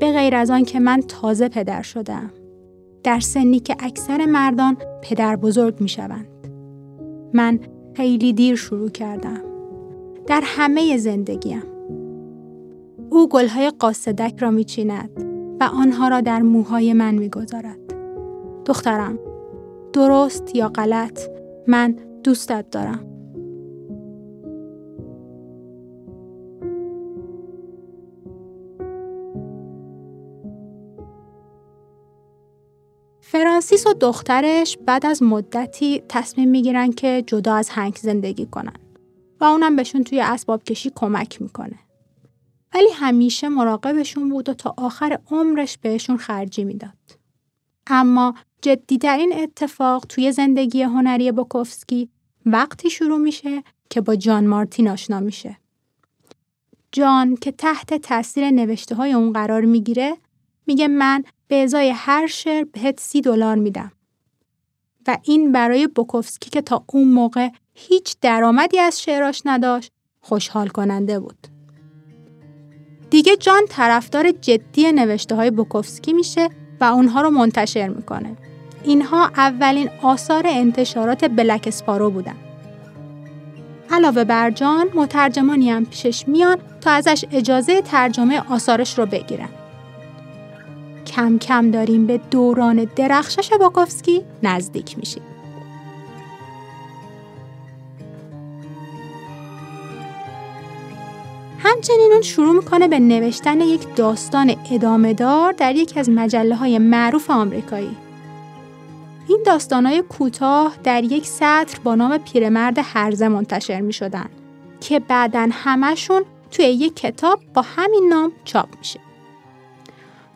[0.00, 2.30] به غیر از آن که من تازه پدر شدم.
[3.02, 6.28] در سنی که اکثر مردان پدر بزرگ می شوند.
[7.34, 7.60] من
[7.94, 9.55] خیلی دیر شروع کردم.
[10.26, 11.62] در همه زندگیم.
[13.10, 15.10] او گلهای قاصدک را میچیند
[15.60, 17.78] و آنها را در موهای من می‌گذارد.
[18.64, 19.18] دخترم،
[19.92, 21.20] درست یا غلط،
[21.66, 23.00] من دوستت دارم.
[33.20, 38.85] فرانسیس و دخترش بعد از مدتی تصمیم می‌گیرن که جدا از هنگ زندگی کنن.
[39.40, 41.78] و اونم بهشون توی اسباب کشی کمک می‌کنه.
[42.74, 46.92] ولی همیشه مراقبشون بود و تا آخر عمرش بهشون خرجی می‌داد.
[47.86, 52.08] اما جدیترین اتفاق توی زندگی هنری بوکوفسکی
[52.46, 55.58] وقتی شروع میشه که با جان مارتین آشنا میشه.
[56.92, 60.16] جان که تحت تاثیر نوشته های اون قرار می‌گیره
[60.66, 63.92] میگه من به ازای هر شعر بهت سی دلار میدم.
[65.06, 67.48] و این برای بوکوفسکی که تا اون موقع
[67.78, 71.46] هیچ درآمدی از شعراش نداشت خوشحال کننده بود.
[73.10, 76.48] دیگه جان طرفدار جدی نوشته های بوکوفسکی میشه
[76.80, 78.36] و اونها رو منتشر می‌کنه.
[78.84, 82.36] اینها اولین آثار انتشارات بلک اسپارو بودن.
[83.90, 89.48] علاوه بر جان مترجمانی هم پیشش میان تا ازش اجازه ترجمه آثارش رو بگیرن.
[91.06, 95.22] کم کم داریم به دوران درخشش باکوفسکی نزدیک میشیم.
[101.76, 106.78] همچنین اون شروع می‌کنه به نوشتن یک داستان ادامه دار در یکی از مجله های
[106.78, 107.96] معروف آمریکایی.
[109.28, 114.28] این داستانهای کوتاه در یک سطر با نام پیرمرد هرزه منتشر می شدن
[114.80, 119.00] که بعدا همشون توی یک کتاب با همین نام چاپ میشه.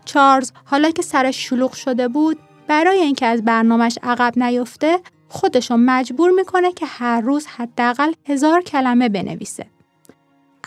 [0.04, 6.30] چارلز حالا که سرش شلوغ شده بود برای اینکه از برنامهش عقب نیفته خودشو مجبور
[6.30, 9.66] می‌کنه که هر روز حداقل هزار کلمه بنویسه.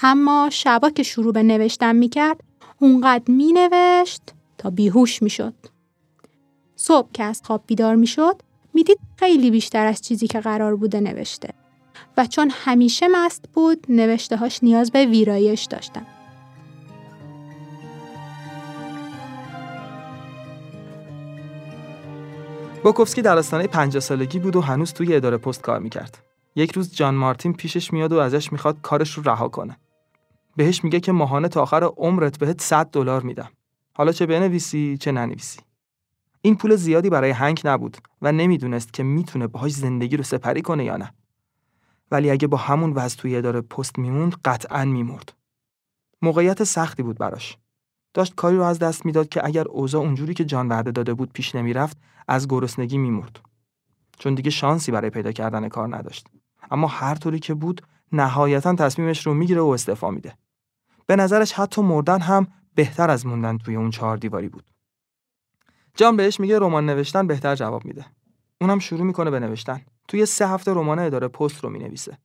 [0.01, 2.39] اما شبا که شروع به نوشتن می‌کرد
[2.79, 4.21] اونقدر مینوشت
[4.57, 5.53] تا بیهوش می‌شد.
[6.75, 8.41] صبح که از خواب بیدار می‌شد
[8.73, 11.53] می‌دید خیلی بیشتر از چیزی که قرار بوده نوشته
[12.17, 16.05] و چون همیشه مست بود نوشته هاش نیاز به ویرایش داشتن.
[22.83, 26.17] بوکوفسکی در آستانه 50 سالگی بود و هنوز توی اداره پست کار می‌کرد.
[26.55, 29.77] یک روز جان مارتین پیشش میاد و ازش می‌خواد کارش رو رها کنه.
[30.55, 33.49] بهش میگه که ماهانه تا آخر عمرت بهت 100 دلار میدم.
[33.95, 35.59] حالا چه بنویسی چه ننویسی.
[36.41, 40.83] این پول زیادی برای هنگ نبود و نمی‌دونست که می‌تونه باهاش زندگی رو سپری کنه
[40.85, 41.13] یا نه.
[42.11, 45.33] ولی اگه با همون وضع توی اداره پست میموند قطعا میمرد.
[46.21, 47.57] موقعیت سختی بود براش.
[48.13, 51.33] داشت کاری رو از دست می‌داد که اگر اوضاع اونجوری که جان وعده داده بود
[51.33, 51.97] پیش نمی‌رفت
[52.27, 53.39] از گرسنگی میمرد.
[54.19, 56.27] چون دیگه شانسی برای پیدا کردن کار نداشت.
[56.71, 60.33] اما هر طوری که بود نهایتا تصمیمش رو می‌گیره و استعفا میده.
[61.05, 64.63] به نظرش حتی مردن هم بهتر از موندن توی اون چهار دیواری بود.
[65.95, 68.05] جان بهش میگه رمان نوشتن بهتر جواب میده.
[68.61, 69.81] اونم شروع می‌کنه به نوشتن.
[70.07, 72.17] توی سه هفته رمان اداره پست رو می‌نویسه.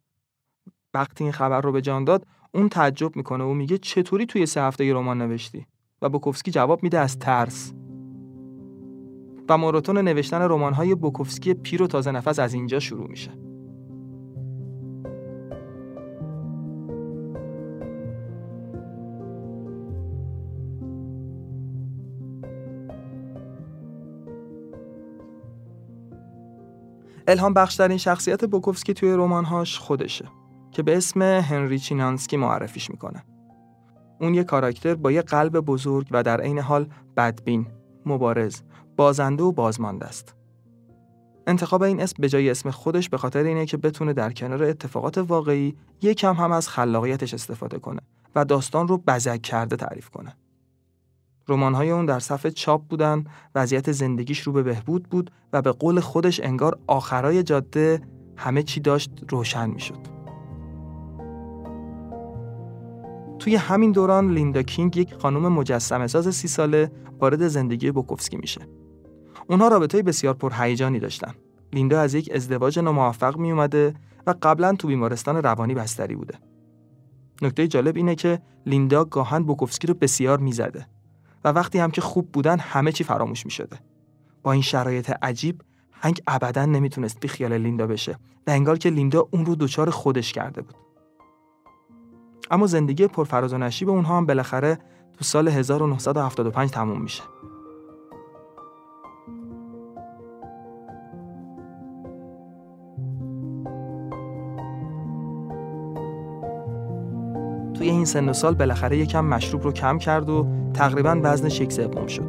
[0.95, 4.63] وقتی این خبر رو به جان داد، اون تعجب می‌کنه و میگه چطوری توی سه
[4.63, 5.67] هفته رمان نوشتی؟
[6.03, 7.73] و بوکوفسکی جواب میده از ترس.
[9.49, 13.48] و ماراتون نوشتن رمان‌های بوکوفسکی پیر و تازه نفس از اینجا شروع میشه.
[27.31, 30.29] الهام بخشترین شخصیت بوکوفسکی توی رمان‌هاش خودشه
[30.71, 33.25] که به اسم هنری چینانسکی معرفیش می‌کنه.
[34.21, 37.67] اون یه کاراکتر با یه قلب بزرگ و در عین حال بدبین،
[38.07, 38.63] مبارز،
[38.97, 40.35] بازنده و بازمانده است.
[41.47, 45.19] انتخاب این اسم به جای اسم خودش به خاطر اینه که بتونه در کنار اتفاقات
[45.19, 48.01] واقعی یکم هم از خلاقیتش استفاده کنه
[48.35, 50.37] و داستان رو بزک کرده تعریف کنه.
[51.49, 53.25] رمان‌های اون در صفحه چاپ بودن،
[53.55, 58.01] وضعیت زندگیش رو به بهبود بود و به قول خودش انگار آخرای جاده
[58.37, 60.19] همه چی داشت روشن می‌شد.
[63.39, 66.91] توی همین دوران لیندا کینگ یک خانم مجسمه ساز سی ساله
[67.21, 68.61] وارد زندگی بوکوفسکی میشه.
[69.49, 71.35] اونها رابطه بسیار پرهیجانی داشتن.
[71.73, 73.95] لیندا از یک ازدواج ناموفق می اومده
[74.27, 76.35] و قبلا تو بیمارستان روانی بستری بوده.
[77.43, 80.87] نکته جالب اینه که لیندا گاهن بوکوفسکی رو بسیار می‌زده
[81.45, 83.79] و وقتی هم که خوب بودن همه چی فراموش می شده.
[84.43, 85.63] با این شرایط عجیب
[85.93, 90.33] هنگ ابدا نمی‌تونست بی خیال لیندا بشه و انگار که لیندا اون رو دچار خودش
[90.33, 90.75] کرده بود.
[92.51, 94.79] اما زندگی پرفراز و نشیب اونها هم بالاخره
[95.19, 97.23] تو سال 1975 تموم میشه.
[107.79, 111.73] توی این سن و سال بالاخره یکم مشروب رو کم کرد و تقریبا وزنش یک
[111.73, 112.27] سوم شد.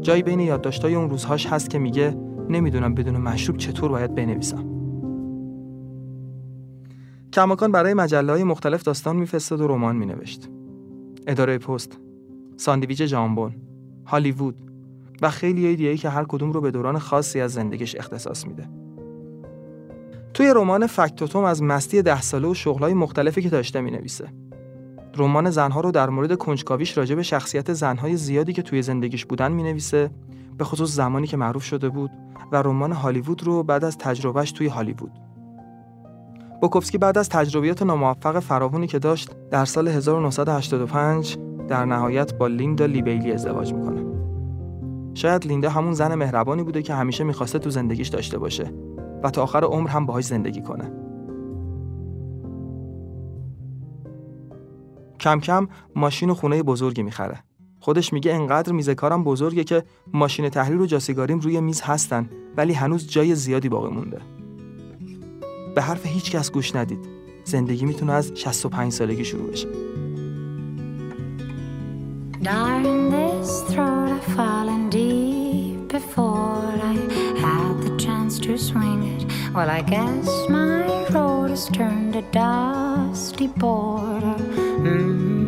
[0.00, 2.16] جایی بین یادداشت‌های اون روزهاش هست که میگه
[2.48, 4.64] نمی‌دونم بدون مشروب چطور باید بنویسم.
[7.32, 10.48] کماکان برای مجله های مختلف داستان میفرستاد و رمان مینوشت.
[11.26, 11.98] اداره پست،
[12.56, 13.52] ساندویچ جامبون،
[14.06, 14.56] هالیوود
[15.22, 18.68] و خیلی دیگه که هر کدوم رو به دوران خاصی از زندگیش اختصاص میده.
[20.34, 24.28] توی رمان فکتوتوم از مستی ده ساله و شغلهای مختلفی که داشته می نویسه.
[25.16, 29.52] رمان زنها رو در مورد کنجکاویش راجع به شخصیت زنهای زیادی که توی زندگیش بودن
[29.52, 30.10] می نویسه
[30.58, 32.10] به خصوص زمانی که معروف شده بود
[32.52, 35.12] و رمان هالیوود رو بعد از تجربهش توی هالیوود.
[36.60, 41.38] بوکوفسکی بعد از تجربیات ناموفق فراوانی که داشت در سال 1985
[41.68, 44.04] در نهایت با لیندا لیبیلی ازدواج می‌کنه.
[45.14, 48.72] شاید لیندا همون زن مهربانی بوده که همیشه می‌خواسته تو زندگیش داشته باشه
[49.22, 50.92] و تا آخر عمر هم باهاش زندگی کنه.
[55.20, 57.42] کم کم ماشین و خونه بزرگی می‌خره.
[57.80, 62.72] خودش میگه انقدر میز کارم بزرگه که ماشین تحریر و جاسیگاریم روی میز هستن ولی
[62.72, 64.20] هنوز جای زیادی باقی مونده.
[65.74, 67.08] به حرف هیچ کس گوش ندید.
[67.44, 69.68] زندگی می‌تونه از 65 سالگی شروع بشه.
[72.42, 77.09] Darn this throat I've fallen deep before I
[78.50, 79.54] to swing it.
[79.54, 84.34] Well, I guess my road has turned a dusty border.
[84.82, 85.46] Mm-hmm.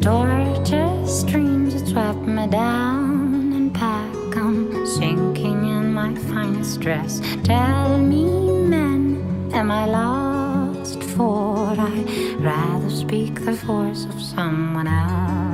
[0.00, 4.36] Torturous dreams that swept me down and back.
[4.36, 7.20] I'm sinking in my finest dress.
[7.42, 8.24] Tell me,
[8.66, 10.33] men, am I lost?
[10.84, 15.53] For I'd rather speak the voice of someone else.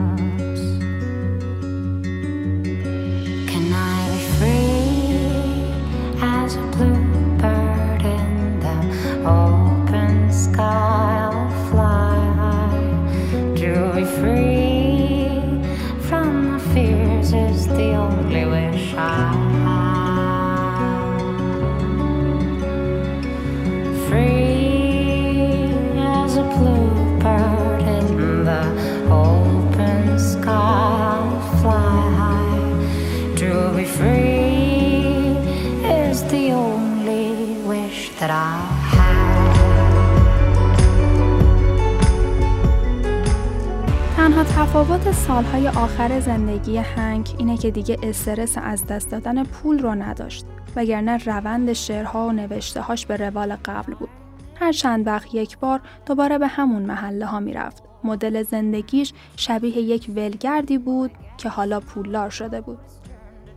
[44.71, 50.45] تفاوت سالهای آخر زندگی هنگ اینه که دیگه استرس از دست دادن پول رو نداشت
[50.77, 54.09] وگرنه روند شعرها و نوشتههاش به روال قبل بود.
[54.55, 57.83] هر چند وقت یک بار دوباره به همون محله ها می‌رفت.
[58.05, 62.79] مدل زندگیش شبیه یک ولگردی بود که حالا پولدار شده بود.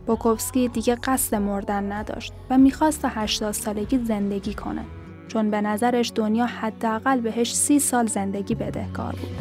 [0.06, 4.84] بوکوفسکی دیگه قصد مردن نداشت و می‌خواست تا 80 سالگی زندگی کنه
[5.28, 9.38] چون به نظرش دنیا حداقل بهش سی سال زندگی بدهکار بود.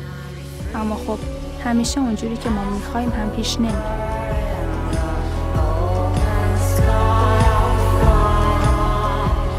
[0.76, 4.04] اما خب همیشه اونجوری که ما می‌خوایم هم پیش نمیره.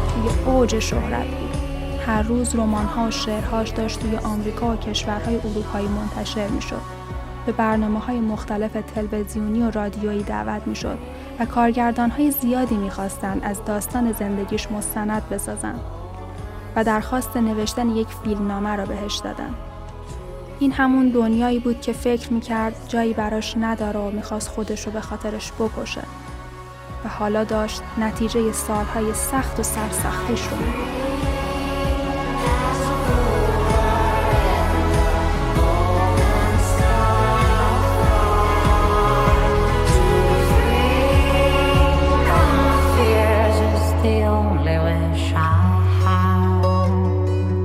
[0.09, 1.55] توی اوج شهرت بود.
[2.07, 6.81] هر روز رمان‌ها و شعرهاش داشت توی آمریکا و کشورهای اروپایی منتشر می‌شد.
[7.45, 10.97] به برنامه های مختلف تلویزیونی و رادیویی دعوت می‌شد
[11.39, 15.79] و کارگردان های زیادی می‌خواستند از داستان زندگیش مستند بسازند
[16.75, 19.53] و درخواست نوشتن یک فیلمنامه را بهش دادن.
[20.65, 25.01] این همون دنیایی بود که فکر می‌کرد جایی براش نداره و می‌خواست خودش رو به
[25.01, 26.01] خاطرش بکشه.
[27.05, 31.04] و حالا داشت نتیجه سالهای سخت و سرسختش رو می‌دید.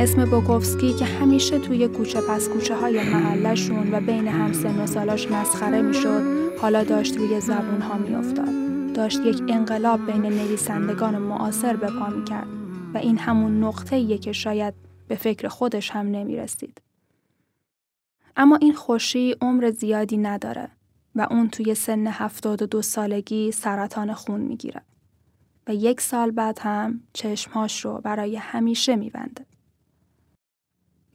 [0.01, 5.31] اسم بوکوفسکی که همیشه توی کوچه پس کوچه های محلشون و بین همسن و سالاش
[5.31, 6.23] مسخره می‌شد
[6.61, 8.49] حالا داشت روی زبون ها میافتاد
[8.95, 12.47] داشت یک انقلاب بین نویسندگان معاصر به پا می‌کرد
[12.95, 14.75] و این همون نقطه ایه که شاید
[15.09, 16.81] به فکر خودش هم نمی رسید.
[18.37, 20.69] اما این خوشی عمر زیادی نداره
[21.15, 24.83] و اون توی سن 72 سالگی سرطان خون می‌گیره
[25.67, 29.50] و یک سال بعد هم چشمهاش رو برای همیشه میبنده.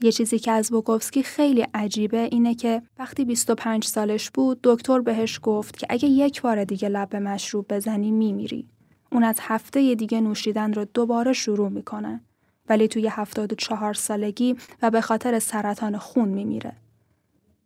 [0.06, 5.40] یه چیزی که از بوکوفسکی خیلی عجیبه اینه که وقتی 25 سالش بود دکتر بهش
[5.44, 8.68] گفت که اگه یک بار دیگه لب به مشروب بزنی میمیری.
[9.12, 12.22] اون از هفته دیگه نوشیدن رو دوباره شروع می‌کنه.
[12.70, 16.74] ولی توی 74 سالگی و به خاطر سرطان خون میمیره.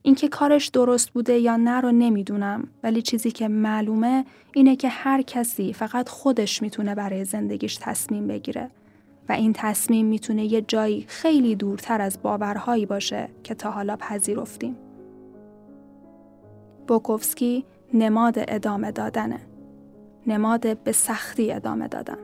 [0.02, 5.22] اینکه کارش درست بوده یا نه رو نمی‌دونم ولی چیزی که معلومه اینه که هر
[5.22, 8.70] کسی فقط خودش می‌تونه برای زندگیش تصمیم بگیره
[9.30, 14.78] و این تصمیم می‌تونه یه جایی خیلی دورتر از باورهایی باشه که تا حالا پذیرفتیم.
[16.88, 19.40] بوکوفسکی نماد ادامه دادنه.
[20.28, 22.18] نماد به سختی ادامه دادن.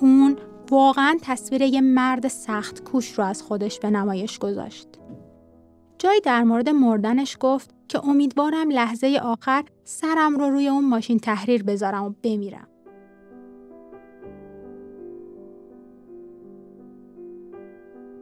[0.00, 0.36] اون
[0.70, 4.87] واقعا تصویر یه مرد سخت کوش رو از خودش به نمایش گذاشت.
[5.98, 11.62] جایی در مورد مردنش گفت که امیدوارم لحظه آخر سرم رو روی اون ماشین تحریر
[11.62, 12.68] بذارم و بمیرم.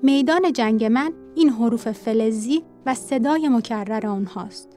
[0.03, 4.69] میدان جنگ من این حروف فلزی و صدای مکرر اونهاست.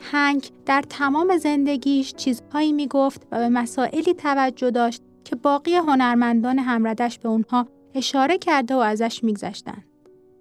[0.00, 7.18] هنگ در تمام زندگیش چیزهایی می‌گفت و به مسائلی توجه داشت که باقی هنرمندان همردش
[7.18, 9.84] به اونها اشاره کرده و ازش میگذشتن.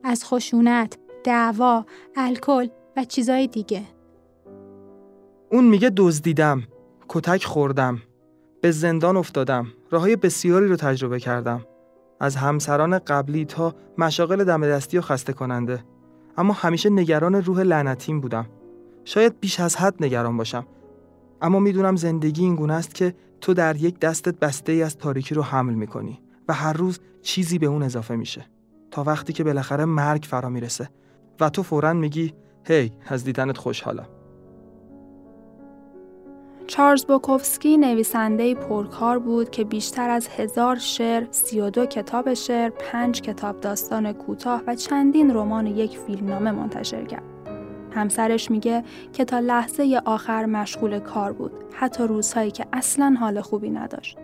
[0.08, 2.68] از خشونت، دعوا، الکل
[2.98, 3.82] و چیزای دیگه.
[5.52, 6.64] اون میگه دزدیدم،
[7.10, 8.02] کتک خوردم،
[8.62, 11.66] به زندان افتادم، راههای بسیاری رو تجربه کردم.
[12.20, 15.84] از همسران قبلی تا مشاغل دم دستی و خسته کننده.
[16.38, 18.46] اما همیشه نگران روح لعنتیم بودم.
[19.06, 20.66] شاید بیش از حد نگران باشم.
[21.42, 25.36] اما می‌دونم زندگی این گونه است که تو در یک دستت بسته ای از تاریکی
[25.36, 28.46] رو حمل می‌کنی و هر روز چیزی به اون اضافه میشه.
[28.92, 30.90] تا وقتی که بالاخره مرگ فرا می‌رسه
[31.40, 32.34] و تو فورا میگی
[32.68, 34.08] هی از دیدنت خوشحالم.
[36.68, 43.60] چارلز بوکوفسکی نویسنده پرکار بود که بیشتر از هزار شعر، 32 کتاب شعر، پنج کتاب
[43.60, 47.24] داستان کوتاه و چندین رمان یک فیلمنامه منتشر کرد.
[47.92, 48.84] همسرش میگه
[49.14, 54.18] که تا لحظه آخر مشغول کار بود، حتی روزهایی که اصلا حال خوبی نداشت.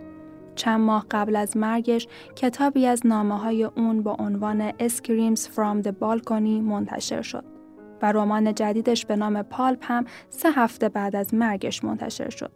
[0.54, 5.92] چند ماه قبل از مرگش کتابی از نامه های اون با عنوان Screams from the
[6.00, 7.44] Balcony منتشر شد.
[8.02, 12.52] و رمان جدیدش به نام پالپ هم سه هفته بعد از مرگش منتشر شد.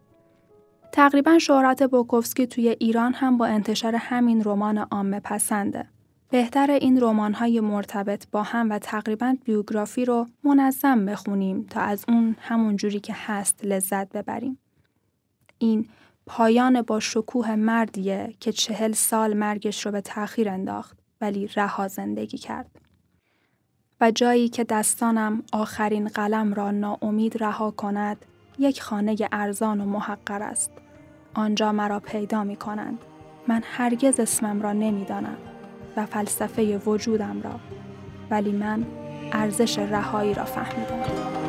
[0.92, 5.88] تقریبا شهرت بوکوفسکی توی ایران هم با انتشار همین رمان عامه پسنده.
[6.30, 6.98] بهتر این
[7.34, 13.00] های مرتبط با هم و تقریبا بیوگرافی رو منظم بخونیم تا از اون همون جوری
[13.00, 14.58] که هست لذت ببریم.
[15.58, 15.88] این
[16.26, 22.38] پایان با شکوه مردیه که چهل سال مرگش رو به تأخیر انداخت ولی رها زندگی
[22.38, 22.70] کرد.
[24.00, 28.24] و جایی که دستانم آخرین قلم را ناامید رها کند
[28.58, 30.72] یک خانه ارزان و محقر است.
[31.34, 32.98] آنجا مرا پیدا می کنند.
[33.48, 35.36] من هرگز اسمم را نمی‌دانم
[35.96, 37.60] و فلسفه وجودم را.
[38.30, 38.86] ولی من
[39.32, 41.45] ارزش رهایی را فهمیدم.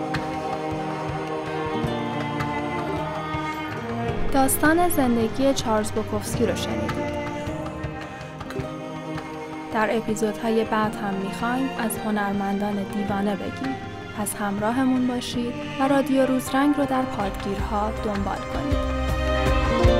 [4.37, 7.17] داستان زندگی چارلز بوکوفسکی رو شنیدید.
[9.73, 13.75] در اپیزودهای بعد هم می‌خوایم از هنرمندان دیوانه بگیم.
[14.17, 19.96] پس همراهمون باشید و رادیو روزرنگ رو در پادگیرها دنبال کنید.